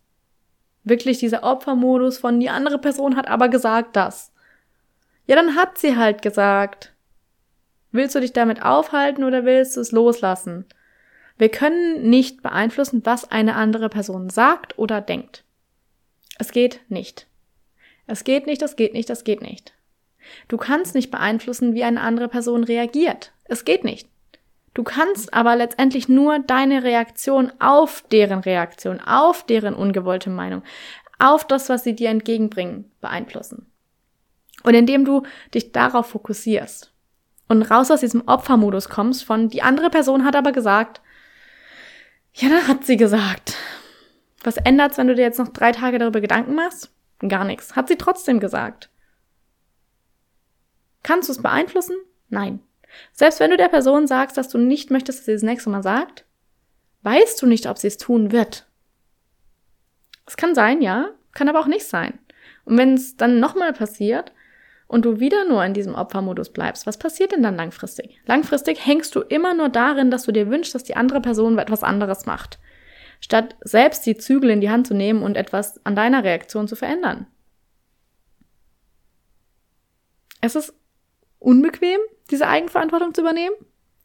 Wirklich 0.85 1.19
dieser 1.19 1.43
Opfermodus 1.43 2.19
von 2.19 2.39
die 2.39 2.51
andere 2.51 2.79
Person 2.79 3.17
hat 3.17 3.27
aber 3.27 3.49
gesagt 3.49 3.97
das. 3.97 4.33
Ja, 5.27 5.37
dann 5.37 5.57
hat 5.57 5.79
sie 5.79 5.97
halt 5.97 6.23
gesagt. 6.23 6.95
Willst 7.91 8.15
du 8.15 8.21
dich 8.21 8.33
damit 8.33 8.63
aufhalten 8.63 9.25
oder 9.25 9.45
willst 9.45 9.77
du 9.77 9.81
es 9.81 9.93
loslassen? 9.93 10.67
Wir 11.39 11.49
können 11.49 12.09
nicht 12.09 12.43
beeinflussen, 12.43 13.03
was 13.05 13.31
eine 13.31 13.55
andere 13.55 13.89
Person 13.89 14.29
sagt 14.29 14.79
oder 14.79 15.01
denkt. 15.01 15.45
Es 16.39 16.53
geht 16.53 16.81
nicht. 16.89 17.27
Es 18.07 18.25
geht 18.25 18.47
nicht, 18.47 18.63
es 18.63 18.77
geht 18.77 18.93
nicht, 18.93 19.11
es 19.11 19.25
geht 19.25 19.43
nicht. 19.43 19.75
Du 20.49 20.57
kannst 20.57 20.95
nicht 20.95 21.11
beeinflussen, 21.11 21.75
wie 21.75 21.85
eine 21.85 22.01
andere 22.01 22.29
Person 22.29 22.65
reagiert. 22.65 23.33
Es 23.49 23.65
geht 23.65 23.85
nicht. 23.85 24.09
Du 24.75 24.85
kannst 24.85 25.35
aber 25.35 25.57
letztendlich 25.57 26.09
nur 26.09 26.39
deine 26.39 26.85
Reaktion 26.85 27.51
auf 27.59 28.05
deren 28.13 28.41
Reaktion, 28.41 29.01
auf 29.01 29.45
deren 29.45 29.75
ungewollte 29.75 30.31
Meinung, 30.31 30.63
auf 31.19 31.45
das, 31.45 31.69
was 31.69 31.83
sie 31.83 31.97
dir 31.97 32.11
entgegenbringen, 32.11 32.91
beeinflussen. 33.01 33.67
Und 34.63 34.75
indem 34.75 35.05
du 35.05 35.23
dich 35.53 35.73
darauf 35.73 36.11
fokussierst 36.11 36.93
und 37.49 37.63
raus 37.63 37.91
aus 37.91 38.01
diesem 38.01 38.23
Opfermodus 38.29 38.89
kommst 38.89 39.25
von, 39.25 39.49
die 39.49 39.63
andere 39.63 39.91
Person 39.91 40.25
hat 40.25 40.37
aber 40.37 40.53
gesagt, 40.53 41.01
ja, 42.35 42.49
da 42.49 42.69
hat 42.69 42.85
sie 42.85 42.97
gesagt. 42.97 43.57
Was 44.45 44.59
ändert's, 44.59 44.99
wenn 44.99 45.09
du 45.09 45.15
dir 45.15 45.23
jetzt 45.23 45.39
noch 45.39 45.49
drei 45.49 45.73
Tage 45.73 45.99
darüber 45.99 46.21
Gedanken 46.21 46.55
machst? 46.55 46.93
Gar 47.27 47.45
nichts. 47.45 47.75
Hat 47.75 47.89
sie 47.89 47.97
trotzdem 47.97 48.39
gesagt. 48.39 48.91
Kannst 51.03 51.29
du 51.29 51.33
es 51.33 51.43
beeinflussen? 51.43 51.97
Nein. 52.29 52.61
Selbst 53.13 53.41
wenn 53.41 53.51
du 53.51 53.57
der 53.57 53.69
Person 53.69 54.07
sagst, 54.07 54.37
dass 54.37 54.49
du 54.49 54.59
nicht 54.59 54.91
möchtest, 54.91 55.21
dass 55.21 55.27
sie 55.27 55.33
das 55.33 55.43
nächste 55.43 55.71
Mal 55.71 55.83
sagt, 55.83 56.25
weißt 57.03 57.41
du 57.41 57.47
nicht, 57.47 57.67
ob 57.67 57.79
sie 57.79 57.89
es 57.89 57.99
tun 57.99 58.33
wird. 58.33 58.67
Es 60.27 60.37
kann 60.37 60.55
sein, 60.55 60.83
ja, 60.83 61.11
kann 61.33 61.49
aber 61.49 61.61
auch 61.61 61.67
nicht 61.67 61.87
sein. 61.87 62.19
Und 62.65 62.77
wenn 62.77 62.95
es 62.95 63.17
dann 63.17 63.41
nochmal 63.41 63.73
passiert 63.73 64.33
und 64.87 65.05
du 65.05 65.21
wieder 65.21 65.47
nur 65.47 65.65
in 65.65 65.75
diesem 65.75 65.95
Opfermodus 65.95 66.51
bleibst, 66.53 66.87
was 66.87 66.99
passiert 66.99 67.33
denn 67.33 67.43
dann 67.43 67.57
langfristig? 67.57 68.21
Langfristig 68.27 68.85
hängst 68.85 69.15
du 69.15 69.21
immer 69.21 69.55
nur 69.55 69.69
darin, 69.69 70.11
dass 70.11 70.25
du 70.25 70.33
dir 70.33 70.51
wünschst, 70.51 70.75
dass 70.75 70.85
die 70.85 70.97
andere 70.97 71.21
Person 71.21 71.59
etwas 71.59 71.83
anderes 71.83 72.27
macht, 72.27 72.59
statt 73.21 73.57
selbst 73.63 74.05
die 74.07 74.17
Zügel 74.17 74.51
in 74.51 74.61
die 74.61 74.71
Hand 74.71 74.87
zu 74.87 74.95
nehmen 74.95 75.23
und 75.23 75.37
etwas 75.37 75.85
an 75.87 75.97
deiner 75.97 76.25
Reaktion 76.25 76.69
zu 76.69 76.77
verändern. 76.77 77.27
Es 80.41 80.55
ist 80.55 80.75
unbequem, 81.39 82.01
diese 82.31 82.49
Eigenverantwortung 82.49 83.15
zu 83.15 83.21
übernehmen. 83.21 83.55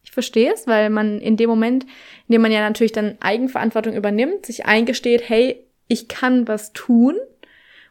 Ich 0.04 0.12
verstehe 0.12 0.54
es, 0.54 0.68
weil 0.68 0.90
man 0.90 1.20
in 1.20 1.38
dem 1.38 1.50
Moment, 1.50 1.86
in 2.28 2.34
dem 2.34 2.42
man 2.42 2.52
ja 2.52 2.60
natürlich 2.62 2.92
dann 2.92 3.18
Eigenverantwortung 3.22 3.94
übernimmt, 3.94 4.46
sich 4.46 4.66
eingesteht, 4.66 5.28
hey, 5.28 5.66
ich 5.88 6.08
kann 6.08 6.48
was 6.48 6.74
tun 6.74 7.16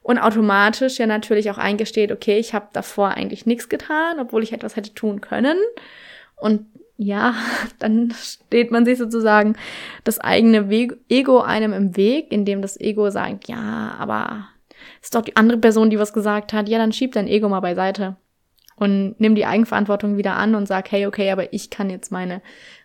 und 0.02 0.18
automatisch 0.18 0.98
ja 0.98 1.06
natürlich 1.06 1.50
auch 1.50 1.58
eingesteht, 1.58 2.12
okay, 2.12 2.38
ich 2.38 2.54
habe 2.54 2.68
davor 2.72 3.10
eigentlich 3.10 3.46
nichts 3.46 3.68
getan, 3.68 4.20
obwohl 4.20 4.42
ich 4.42 4.52
etwas 4.52 4.76
hätte 4.76 4.94
tun 4.94 5.20
können. 5.20 5.56
Und 6.36 6.66
ja, 6.96 7.34
dann 7.78 8.12
steht 8.20 8.70
man 8.70 8.84
sich 8.84 8.98
sozusagen 8.98 9.56
das 10.04 10.18
eigene 10.18 10.68
Ego 11.08 11.40
einem 11.40 11.72
im 11.72 11.96
Weg, 11.96 12.30
indem 12.30 12.62
das 12.62 12.78
Ego 12.78 13.10
sagt, 13.10 13.48
ja, 13.48 13.94
aber 13.98 14.48
ist 15.00 15.14
doch 15.14 15.22
die 15.22 15.36
andere 15.36 15.58
Person, 15.58 15.90
die 15.90 15.98
was 15.98 16.12
gesagt 16.12 16.52
hat, 16.52 16.68
ja, 16.68 16.78
dann 16.78 16.92
schieb 16.92 17.12
dein 17.12 17.28
Ego 17.28 17.48
mal 17.48 17.60
beiseite 17.60 18.16
und 18.76 19.14
nimm 19.18 19.34
die 19.34 19.46
Eigenverantwortung 19.46 20.16
wieder 20.16 20.36
an 20.36 20.54
und 20.54 20.66
sag, 20.66 20.90
hey, 20.90 21.06
okay, 21.06 21.30
aber 21.30 21.52
ich 21.52 21.70
kann 21.70 21.90
jetzt 21.90 22.10
meine 22.10 22.42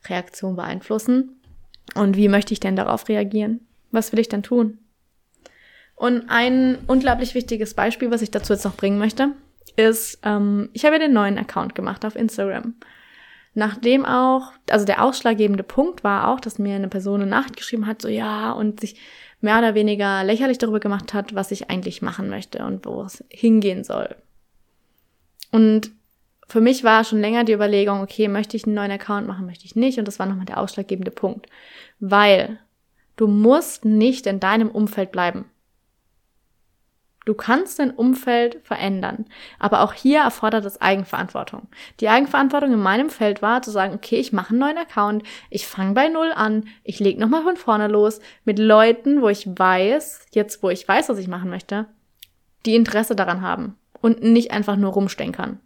Reaktion 0.08 0.56
beeinflussen. 0.56 1.42
Und 1.96 2.18
wie 2.18 2.28
möchte 2.28 2.54
ich 2.54 2.60
denn 2.60 2.76
darauf 2.76 3.08
reagieren? 3.08 3.62
Was 3.92 4.12
will 4.12 4.20
ich 4.20 4.30
denn 4.30 4.44
tun? 4.44 4.80
Und 5.96 6.26
ein 6.30 6.78
unglaublich 6.88 7.34
wichtiges 7.34 7.74
Beispiel, 7.74 8.12
was 8.12 8.22
ich 8.22 8.30
dazu 8.30 8.54
jetzt 8.54 8.66
noch 8.66 8.76
bringen 8.76 9.00
möchte, 9.00 9.32
ist, 9.76 10.20
ähm, 10.24 10.70
ich 10.74 10.86
habe 10.86 10.96
ja 10.96 11.00
den 11.00 11.14
neuen 11.14 11.38
Account 11.38 11.74
gemacht 11.74 12.06
auf 12.06 12.16
Instagram. 12.16 12.76
Nachdem 13.56 14.06
auch, 14.06 14.52
also 14.70 14.86
der 14.86 15.04
ausschlaggebende 15.04 15.64
Punkt 15.64 16.04
war 16.04 16.28
auch, 16.28 16.40
dass 16.40 16.60
mir 16.60 16.76
eine 16.76 16.90
Person 16.90 17.22
eine 17.22 17.30
Nacht 17.30 17.58
geschrieben 17.58 17.88
hat, 17.88 18.04
so 18.04 18.08
ja, 18.08 18.52
und 18.52 18.80
sich 18.80 19.00
mehr 19.42 19.58
oder 19.58 19.74
weniger 19.74 20.24
lächerlich 20.24 20.60
darüber 20.60 20.80
gemacht 20.80 21.16
hat, 21.16 21.34
was 21.34 21.50
ich 21.50 21.72
eigentlich 21.72 22.04
machen 22.04 22.30
möchte 22.30 22.64
und 22.64 22.86
wo 22.86 23.02
es 23.02 23.24
hingehen 23.30 23.84
soll. 23.84 24.16
Und 25.52 25.92
für 26.48 26.62
mich 26.62 26.84
war 26.84 27.04
schon 27.04 27.20
länger 27.20 27.44
die 27.44 27.54
Überlegung, 27.54 28.02
okay, 28.02 28.28
möchte 28.28 28.56
ich 28.56 28.66
einen 28.66 28.76
neuen 28.76 28.92
Account 28.92 29.28
machen, 29.28 29.46
möchte 29.46 29.66
ich 29.66 29.76
nicht? 29.76 30.00
Und 30.00 30.08
das 30.08 30.20
war 30.20 30.26
nochmal 30.26 30.46
der 30.46 30.60
ausschlaggebende 30.60 31.12
Punkt. 31.12 31.48
Weil 32.00 32.60
du 33.18 33.28
musst 33.28 33.84
nicht 33.84 34.28
in 34.28 34.40
deinem 34.40 34.70
Umfeld 34.70 35.12
bleiben. 35.12 35.46
Du 37.26 37.34
kannst 37.34 37.80
dein 37.80 37.92
Umfeld 37.92 38.62
verändern. 38.64 39.26
Aber 39.60 39.82
auch 39.82 39.92
hier 39.92 40.22
erfordert 40.22 40.64
es 40.64 40.80
Eigenverantwortung. 40.80 41.68
Die 42.00 42.08
Eigenverantwortung 42.08 42.72
in 42.72 42.80
meinem 42.80 43.10
Feld 43.10 43.42
war 43.42 43.62
zu 43.62 43.70
sagen, 43.70 43.94
okay, 43.94 44.16
ich 44.16 44.32
mache 44.32 44.52
einen 44.52 44.60
neuen 44.60 44.78
Account, 44.78 45.24
ich 45.50 45.68
fange 45.68 45.94
bei 45.94 46.08
Null 46.08 46.32
an, 46.34 46.70
ich 46.86 47.02
lege 47.02 47.20
nochmal 47.20 47.44
von 47.44 47.58
vorne 47.58 47.90
los 47.90 48.22
mit 48.46 48.60
Leuten, 48.60 49.22
wo 49.22 49.28
ich 49.28 49.46
weiß, 49.46 50.28
jetzt 50.32 50.64
wo 50.64 50.70
ich 50.70 50.88
weiß, 50.88 51.10
was 51.10 51.18
ich 51.18 51.28
machen 51.28 51.50
möchte, 51.50 51.88
die 52.66 52.76
Interesse 52.76 53.14
daran 53.14 53.42
haben 53.42 53.78
und 54.02 54.22
nicht 54.22 54.52
einfach 54.52 54.76
nur 54.76 54.94
rumstenkern, 54.94 55.60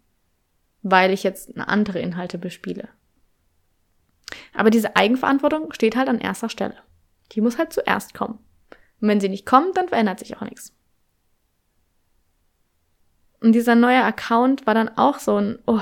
weil 0.82 1.12
ich 1.12 1.24
jetzt 1.24 1.58
andere 1.58 2.00
Inhalte 2.00 2.38
bespiele. 2.38 2.90
Aber 4.54 4.70
diese 4.70 4.96
Eigenverantwortung 4.96 5.72
steht 5.74 5.96
halt 5.96 6.10
an 6.10 6.20
erster 6.20 6.50
Stelle. 6.50 6.76
Die 7.34 7.42
muss 7.42 7.58
halt 7.58 7.74
zuerst 7.74 8.14
kommen. 8.14 8.40
Und 9.00 9.08
wenn 9.08 9.20
sie 9.20 9.30
nicht 9.30 9.46
kommt, 9.46 9.78
dann 9.78 9.90
verändert 9.90 10.20
sich 10.20 10.38
auch 10.38 10.42
nichts. 10.42 10.74
Und 13.40 13.54
dieser 13.54 13.76
neue 13.76 14.04
Account 14.04 14.68
war 14.68 14.74
dann 14.74 14.90
auch 14.98 15.18
so 15.20 15.38
ein, 15.38 15.60
oh, 15.66 15.82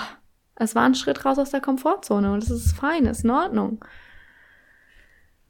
es 0.55 0.75
war 0.75 0.83
ein 0.83 0.95
Schritt 0.95 1.25
raus 1.25 1.37
aus 1.37 1.51
der 1.51 1.61
Komfortzone 1.61 2.31
und 2.31 2.43
es 2.43 2.49
ist 2.49 2.73
fein, 2.73 3.05
ist 3.05 3.23
in 3.23 3.31
Ordnung. 3.31 3.83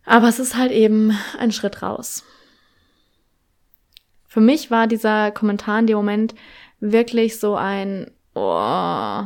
Aber 0.05 0.27
es 0.27 0.39
ist 0.39 0.55
halt 0.55 0.71
eben 0.71 1.15
ein 1.37 1.51
Schritt 1.51 1.83
raus. 1.83 2.23
Für 4.27 4.41
mich 4.41 4.71
war 4.71 4.87
dieser 4.87 5.31
Kommentar 5.31 5.79
in 5.79 5.87
dem 5.87 5.97
Moment 5.97 6.35
wirklich 6.79 7.39
so 7.39 7.55
ein, 7.55 8.11
oh, 8.35 9.23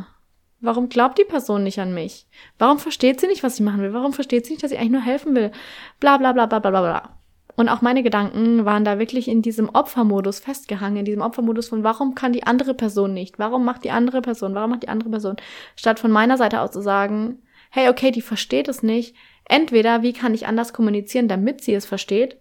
warum 0.60 0.88
glaubt 0.88 1.18
die 1.18 1.24
Person 1.24 1.62
nicht 1.62 1.78
an 1.78 1.94
mich? 1.94 2.26
Warum 2.58 2.78
versteht 2.78 3.20
sie 3.20 3.26
nicht, 3.26 3.42
was 3.42 3.54
ich 3.54 3.60
machen 3.60 3.82
will? 3.82 3.92
Warum 3.92 4.12
versteht 4.12 4.46
sie 4.46 4.52
nicht, 4.52 4.62
dass 4.62 4.72
ich 4.72 4.78
eigentlich 4.78 4.92
nur 4.92 5.02
helfen 5.02 5.34
will? 5.34 5.52
Bla 6.00 6.16
bla 6.16 6.32
bla 6.32 6.46
bla 6.46 6.58
bla 6.58 6.70
bla 6.70 6.80
bla. 6.80 7.18
Und 7.56 7.68
auch 7.68 7.82
meine 7.82 8.02
Gedanken 8.02 8.64
waren 8.64 8.84
da 8.84 8.98
wirklich 8.98 9.28
in 9.28 9.40
diesem 9.40 9.68
Opfermodus 9.68 10.40
festgehangen, 10.40 10.98
in 10.98 11.04
diesem 11.04 11.22
Opfermodus 11.22 11.68
von, 11.68 11.84
warum 11.84 12.14
kann 12.16 12.32
die 12.32 12.44
andere 12.44 12.74
Person 12.74 13.14
nicht? 13.14 13.38
Warum 13.38 13.64
macht 13.64 13.84
die 13.84 13.92
andere 13.92 14.22
Person? 14.22 14.54
Warum 14.54 14.70
macht 14.70 14.82
die 14.82 14.88
andere 14.88 15.10
Person? 15.10 15.36
Statt 15.76 16.00
von 16.00 16.10
meiner 16.10 16.36
Seite 16.36 16.60
aus 16.60 16.72
zu 16.72 16.80
sagen, 16.80 17.42
hey, 17.70 17.88
okay, 17.88 18.10
die 18.10 18.22
versteht 18.22 18.66
es 18.66 18.82
nicht. 18.82 19.14
Entweder, 19.48 20.02
wie 20.02 20.12
kann 20.12 20.34
ich 20.34 20.46
anders 20.46 20.72
kommunizieren, 20.72 21.28
damit 21.28 21.62
sie 21.62 21.74
es 21.74 21.86
versteht? 21.86 22.38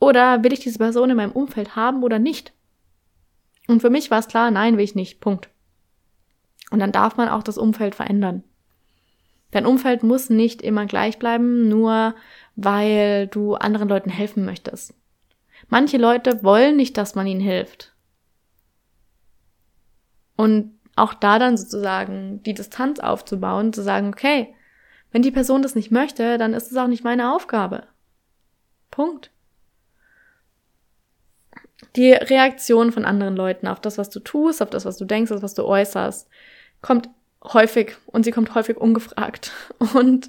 Oder 0.00 0.42
will 0.42 0.52
ich 0.52 0.60
diese 0.60 0.78
Person 0.78 1.10
in 1.10 1.16
meinem 1.16 1.32
Umfeld 1.32 1.76
haben 1.76 2.02
oder 2.02 2.18
nicht? 2.18 2.54
Und 3.66 3.80
für 3.80 3.90
mich 3.90 4.10
war 4.10 4.18
es 4.18 4.28
klar, 4.28 4.50
nein, 4.50 4.76
will 4.76 4.84
ich 4.84 4.94
nicht. 4.94 5.20
Punkt. 5.20 5.48
Und 6.70 6.80
dann 6.80 6.92
darf 6.92 7.16
man 7.16 7.28
auch 7.28 7.42
das 7.42 7.58
Umfeld 7.58 7.94
verändern. 7.94 8.44
Dein 9.50 9.66
Umfeld 9.66 10.02
muss 10.02 10.30
nicht 10.30 10.62
immer 10.62 10.86
gleich 10.86 11.18
bleiben, 11.18 11.68
nur 11.68 12.14
weil 12.56 13.28
du 13.28 13.54
anderen 13.54 13.88
Leuten 13.88 14.10
helfen 14.10 14.44
möchtest. 14.44 14.94
Manche 15.68 15.96
Leute 15.96 16.42
wollen 16.42 16.76
nicht, 16.76 16.96
dass 16.96 17.14
man 17.14 17.26
ihnen 17.26 17.40
hilft. 17.40 17.94
Und 20.36 20.78
auch 20.96 21.14
da 21.14 21.38
dann 21.38 21.56
sozusagen 21.56 22.42
die 22.42 22.54
Distanz 22.54 22.98
aufzubauen, 23.00 23.72
zu 23.72 23.82
sagen, 23.82 24.08
okay, 24.08 24.54
Wenn 25.14 25.22
die 25.22 25.30
Person 25.30 25.62
das 25.62 25.76
nicht 25.76 25.92
möchte, 25.92 26.38
dann 26.38 26.54
ist 26.54 26.72
es 26.72 26.76
auch 26.76 26.88
nicht 26.88 27.04
meine 27.04 27.32
Aufgabe. 27.32 27.86
Punkt. 28.90 29.30
Die 31.96 32.12
Reaktion 32.12 32.92
von 32.92 33.04
anderen 33.04 33.36
Leuten 33.36 33.66
auf 33.66 33.80
das, 33.80 33.98
was 33.98 34.10
du 34.10 34.20
tust, 34.20 34.62
auf 34.62 34.70
das, 34.70 34.84
was 34.84 34.96
du 34.96 35.04
denkst, 35.04 35.30
auf 35.30 35.36
das, 35.36 35.42
was 35.42 35.54
du 35.54 35.64
äußerst, 35.64 36.28
kommt 36.82 37.08
häufig 37.42 37.96
und 38.06 38.24
sie 38.24 38.30
kommt 38.30 38.54
häufig 38.54 38.76
ungefragt. 38.76 39.52
Und 39.94 40.28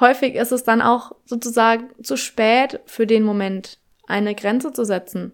häufig 0.00 0.34
ist 0.34 0.52
es 0.52 0.64
dann 0.64 0.82
auch 0.82 1.12
sozusagen 1.24 1.90
zu 2.02 2.16
spät 2.16 2.80
für 2.86 3.06
den 3.06 3.22
Moment, 3.22 3.78
eine 4.06 4.34
Grenze 4.34 4.72
zu 4.72 4.84
setzen. 4.84 5.32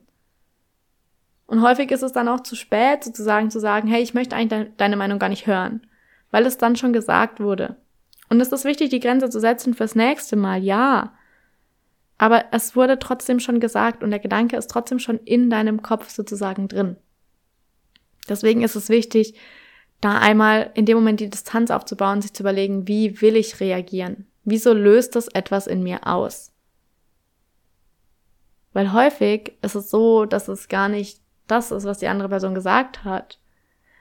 Und 1.47 1.63
häufig 1.63 1.91
ist 1.93 2.03
es 2.03 2.13
dann 2.13 2.29
auch 2.29 2.41
zu 2.41 2.57
spät, 2.57 3.05
sozusagen 3.05 3.51
zu 3.51 3.61
sagen, 3.61 3.89
hey, 3.89 4.03
ich 4.03 4.15
möchte 4.15 4.37
eigentlich 4.37 4.71
deine 4.77 4.97
Meinung 4.97 5.19
gar 5.19 5.29
nicht 5.29 5.47
hören, 5.47 5.87
weil 6.31 6.45
es 6.45 6.59
dann 6.59 6.77
schon 6.77 6.93
gesagt 6.93 7.41
wurde. 7.41 7.77
Und 8.29 8.41
ist 8.41 8.53
es 8.53 8.65
wichtig, 8.65 8.91
die 8.91 9.01
Grenze 9.01 9.31
zu 9.31 9.41
setzen 9.41 9.75
fürs 9.75 9.95
nächste 9.95 10.37
Mal? 10.37 10.63
Ja. 10.63 11.15
Aber 12.19 12.47
es 12.53 12.77
wurde 12.77 12.99
trotzdem 12.99 13.41
schon 13.41 13.61
gesagt 13.61 14.03
und 14.03 14.11
der 14.11 14.21
Gedanke 14.21 14.57
ist 14.57 14.71
trotzdem 14.71 14.99
schon 14.99 15.19
in 15.19 15.51
deinem 15.51 15.83
Kopf 15.83 16.09
sozusagen 16.09 16.69
drin. 16.69 16.97
Deswegen 18.29 18.63
ist 18.63 18.75
es 18.75 18.89
wichtig, 18.89 19.39
da 20.01 20.19
einmal 20.19 20.71
in 20.75 20.87
dem 20.87 20.97
Moment 20.97 21.21
die 21.21 21.31
Distanz 21.31 21.71
aufzubauen, 21.71 22.23
sich 22.23 22.33
zu 22.33 22.43
überlegen, 22.43 22.89
wie 22.89 23.21
will 23.21 23.37
ich 23.37 23.61
reagieren? 23.61 24.27
Wieso 24.45 24.73
löst 24.73 25.17
das 25.17 25.29
etwas 25.29 25.67
in 25.67 25.83
mir 25.83 26.07
aus? 26.07 26.53
Weil 28.73 28.93
häufig 28.93 29.53
ist 29.63 29.75
es 29.75 29.91
so, 29.91 30.27
dass 30.27 30.49
es 30.49 30.69
gar 30.69 30.89
nicht 30.89 31.21
das 31.47 31.71
ist, 31.71 31.85
was 31.85 31.99
die 31.99 32.09
andere 32.09 32.29
Person 32.29 32.55
gesagt 32.55 33.05
hat, 33.05 33.41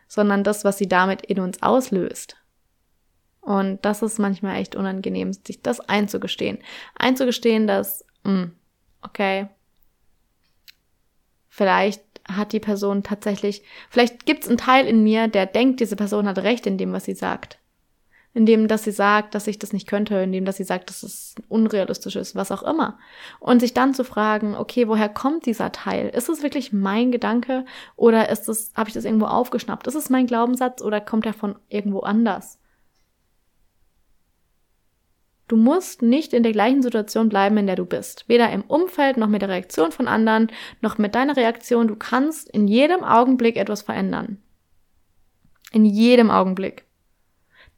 sondern 0.08 0.43
das, 0.43 0.65
was 0.65 0.78
sie 0.78 0.88
damit 0.88 1.21
in 1.25 1.39
uns 1.39 1.62
auslöst. 1.62 2.38
Und 3.45 3.86
das 3.86 4.01
ist 4.01 4.19
manchmal 4.19 4.60
echt 4.60 4.75
unangenehm, 4.75 5.31
sich 5.34 5.62
das 5.62 5.79
einzugestehen. 5.79 6.58
Einzugestehen, 6.97 7.67
dass, 7.67 8.03
mh, 8.23 8.31
hm, 8.31 8.51
okay, 9.01 9.47
vielleicht 11.47 12.03
hat 12.27 12.53
die 12.53 12.60
Person 12.60 13.03
tatsächlich, 13.03 13.63
vielleicht 13.89 14.25
gibt 14.25 14.43
es 14.43 14.49
einen 14.49 14.58
Teil 14.58 14.88
in 14.88 15.03
mir, 15.03 15.27
der 15.27 15.45
denkt, 15.45 15.79
diese 15.79 15.95
Person 15.95 16.27
hat 16.27 16.39
recht 16.39 16.65
in 16.65 16.77
dem, 16.77 16.91
was 16.91 17.05
sie 17.05 17.13
sagt 17.13 17.60
indem 18.36 18.67
dass 18.67 18.84
sie 18.84 18.91
sagt, 18.91 19.34
dass 19.34 19.47
ich 19.47 19.60
das 19.60 19.71
nicht 19.71 19.88
könnte, 19.88 20.15
indem 20.15 20.43
dass 20.43 20.58
sie 20.58 20.65
sagt, 20.65 20.89
dass 20.89 21.03
es 21.03 21.36
unrealistisch 21.47 22.17
ist, 22.17 22.36
was 22.36 22.51
auch 22.51 22.63
immer. 22.63 22.99
Und 23.39 23.62
sich 23.62 23.73
dann 23.73 23.93
zu 23.93 24.03
fragen, 24.03 24.55
okay, 24.55 24.89
woher 24.89 25.08
kommt 25.08 25.45
dieser 25.45 25.71
Teil? 25.71 26.10
Ist 26.10 26.27
es 26.27 26.43
wirklich 26.43 26.73
mein 26.73 27.13
Gedanke 27.13 27.65
oder 27.95 28.29
ist 28.29 28.49
es, 28.49 28.73
habe 28.75 28.89
ich 28.89 28.93
das 28.93 29.05
irgendwo 29.05 29.27
aufgeschnappt? 29.27 29.88
Ist 29.88 29.95
es 29.95 30.10
mein 30.10 30.27
Glaubenssatz 30.27 30.81
oder 30.81 30.99
kommt 30.99 31.25
er 31.25 31.34
von 31.34 31.55
irgendwo 31.69 32.01
anders? 32.01 32.60
Du 35.47 35.58
musst 35.58 36.01
nicht 36.01 36.34
in 36.34 36.41
der 36.41 36.53
gleichen 36.53 36.81
Situation 36.81 37.29
bleiben, 37.29 37.58
in 37.58 37.67
der 37.67 37.75
du 37.75 37.86
bist. 37.86 38.27
Weder 38.27 38.51
im 38.51 38.63
Umfeld 38.63 39.17
noch 39.17 39.27
mit 39.27 39.41
der 39.41 39.49
Reaktion 39.49 39.91
von 39.91 40.08
anderen, 40.08 40.51
noch 40.81 40.97
mit 40.97 41.13
deiner 41.13 41.38
Reaktion. 41.38 41.88
Du 41.88 41.95
kannst 41.95 42.49
in 42.49 42.67
jedem 42.67 43.03
Augenblick 43.03 43.55
etwas 43.55 43.84
verändern. 43.84 44.41
In 45.71 45.86
jedem 45.86 46.31
Augenblick. 46.31 46.86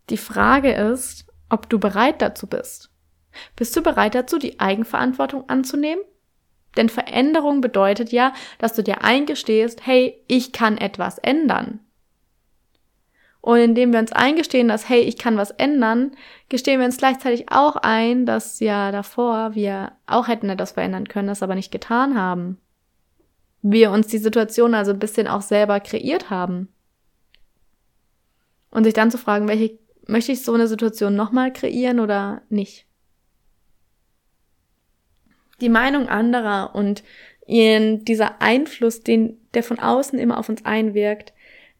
Die 0.09 0.17
Frage 0.17 0.71
ist, 0.71 1.25
ob 1.49 1.69
du 1.69 1.79
bereit 1.79 2.21
dazu 2.21 2.47
bist. 2.47 2.89
Bist 3.55 3.75
du 3.75 3.81
bereit 3.81 4.15
dazu, 4.15 4.37
die 4.37 4.59
Eigenverantwortung 4.59 5.49
anzunehmen? 5.49 6.03
Denn 6.77 6.89
Veränderung 6.89 7.59
bedeutet 7.59 8.11
ja, 8.11 8.33
dass 8.59 8.73
du 8.73 8.83
dir 8.83 9.03
eingestehst, 9.03 9.85
hey, 9.85 10.23
ich 10.27 10.53
kann 10.53 10.77
etwas 10.77 11.17
ändern. 11.17 11.79
Und 13.47 13.59
indem 13.59 13.93
wir 13.93 13.99
uns 13.99 14.11
eingestehen, 14.11 14.67
dass, 14.67 14.89
hey, 14.89 14.99
ich 14.99 15.17
kann 15.17 15.37
was 15.37 15.51
ändern, 15.51 16.11
gestehen 16.49 16.81
wir 16.81 16.85
uns 16.85 16.97
gleichzeitig 16.97 17.45
auch 17.49 17.77
ein, 17.77 18.25
dass 18.25 18.59
ja 18.59 18.91
davor 18.91 19.55
wir 19.55 19.93
auch 20.05 20.27
hätten 20.27 20.49
etwas 20.49 20.73
verändern 20.73 21.07
können, 21.07 21.29
das 21.29 21.41
aber 21.41 21.55
nicht 21.55 21.71
getan 21.71 22.19
haben. 22.19 22.57
Wir 23.61 23.91
uns 23.91 24.07
die 24.07 24.17
Situation 24.17 24.73
also 24.73 24.91
ein 24.91 24.99
bisschen 24.99 25.29
auch 25.29 25.41
selber 25.41 25.79
kreiert 25.79 26.29
haben. 26.29 26.67
Und 28.69 28.83
sich 28.83 28.93
dann 28.93 29.11
zu 29.11 29.17
fragen, 29.17 29.47
welche 29.47 29.79
Möchte 30.07 30.33
ich 30.33 30.43
so 30.43 30.53
eine 30.53 30.67
Situation 30.67 31.15
nochmal 31.15 31.53
kreieren 31.53 32.01
oder 32.01 32.41
nicht? 32.49 32.85
Die 35.61 35.69
Meinung 35.69 36.09
anderer 36.09 36.75
und 36.75 37.01
ihren, 37.45 38.03
dieser 38.03 38.41
Einfluss, 38.41 39.03
den, 39.03 39.37
der 39.53 39.63
von 39.63 39.79
außen 39.79 40.19
immer 40.19 40.37
auf 40.37 40.49
uns 40.49 40.65
einwirkt, 40.65 41.31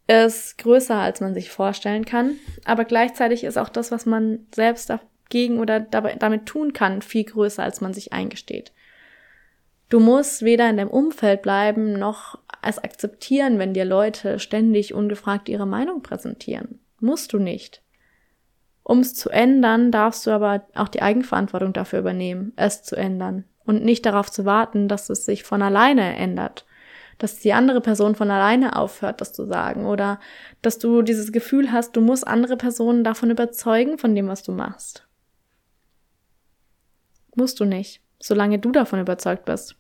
ist 0.08 0.58
größer, 0.58 0.96
als 0.96 1.22
man 1.22 1.34
sich 1.34 1.50
vorstellen 1.50 2.06
kann. 2.06 2.36
Aber 2.66 2.86
gleichzeitig 2.86 3.44
ist 3.44 3.58
auch 3.58 3.70
das, 3.70 3.92
was 3.92 4.06
man 4.06 4.48
selbst 4.56 4.90
dagegen 4.90 5.60
oder 5.60 5.80
dabei, 5.80 6.16
damit 6.16 6.46
tun 6.46 6.74
kann, 6.74 7.02
viel 7.02 7.26
größer, 7.26 7.62
als 7.62 7.82
man 7.82 7.94
sich 7.94 8.14
eingesteht. 8.14 8.72
Du 9.90 10.00
musst 10.00 10.42
weder 10.44 10.70
in 10.70 10.78
deinem 10.78 10.90
Umfeld 10.90 11.42
bleiben, 11.42 11.94
noch 11.94 12.40
es 12.62 12.80
akzeptieren, 12.80 13.60
wenn 13.60 13.74
dir 13.74 13.86
Leute 13.86 14.40
ständig 14.40 14.94
ungefragt 14.94 15.48
ihre 15.48 15.66
Meinung 15.66 16.02
präsentieren. 16.02 16.80
Musst 17.00 17.32
du 17.34 17.40
nicht. 17.40 17.82
Um 18.84 19.00
es 19.00 19.14
zu 19.14 19.30
ändern, 19.30 19.92
darfst 19.92 20.26
du 20.26 20.32
aber 20.32 20.66
auch 20.76 20.88
die 20.88 21.02
Eigenverantwortung 21.02 21.74
dafür 21.74 22.00
übernehmen, 22.00 22.54
es 22.56 22.84
zu 22.84 22.96
ändern 22.96 23.44
und 23.66 23.84
nicht 23.84 24.06
darauf 24.06 24.32
zu 24.32 24.46
warten, 24.46 24.88
dass 24.88 25.10
es 25.10 25.26
sich 25.26 25.44
von 25.44 25.62
alleine 25.62 26.16
ändert, 26.16 26.66
dass 27.18 27.40
die 27.40 27.54
andere 27.54 27.82
Person 27.82 28.16
von 28.16 28.30
alleine 28.30 28.76
aufhört, 28.76 29.22
das 29.22 29.34
zu 29.34 29.46
sagen 29.46 29.86
oder 29.86 30.20
dass 30.62 30.80
du 30.80 31.02
dieses 31.02 31.32
Gefühl 31.32 31.72
hast, 31.72 31.96
du 31.96 32.02
musst 32.02 32.28
andere 32.28 32.58
Personen 32.58 33.04
davon 33.04 33.32
überzeugen, 33.32 33.98
von 33.98 34.14
dem, 34.14 34.28
was 34.28 34.44
du 34.44 34.52
machst. 34.52 35.08
Musst 37.36 37.60
du 37.60 37.66
nicht, 37.66 38.02
solange 38.20 38.60
du 38.60 38.72
davon 38.72 39.00
überzeugt 39.00 39.46
bist. 39.46 39.76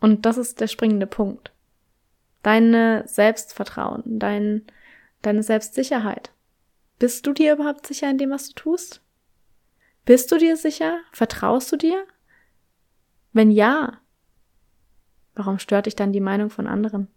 Und 0.00 0.26
das 0.26 0.36
ist 0.36 0.60
der 0.60 0.68
springende 0.68 1.06
Punkt. 1.06 1.52
Deine 2.42 3.04
Selbstvertrauen, 3.06 4.02
dein, 4.04 4.62
deine 5.22 5.42
Selbstsicherheit. 5.42 6.32
Bist 6.98 7.26
du 7.26 7.32
dir 7.32 7.54
überhaupt 7.54 7.86
sicher 7.86 8.08
in 8.08 8.18
dem, 8.18 8.30
was 8.30 8.48
du 8.48 8.54
tust? 8.54 9.02
Bist 10.04 10.30
du 10.30 10.38
dir 10.38 10.56
sicher? 10.56 11.00
Vertraust 11.12 11.72
du 11.72 11.76
dir? 11.76 12.06
Wenn 13.32 13.50
ja, 13.50 14.00
warum 15.36 15.58
stört 15.58 15.86
dich 15.86 15.94
dann 15.94 16.12
die 16.12 16.20
Meinung 16.20 16.50
von 16.50 16.66
anderen? 16.66 17.08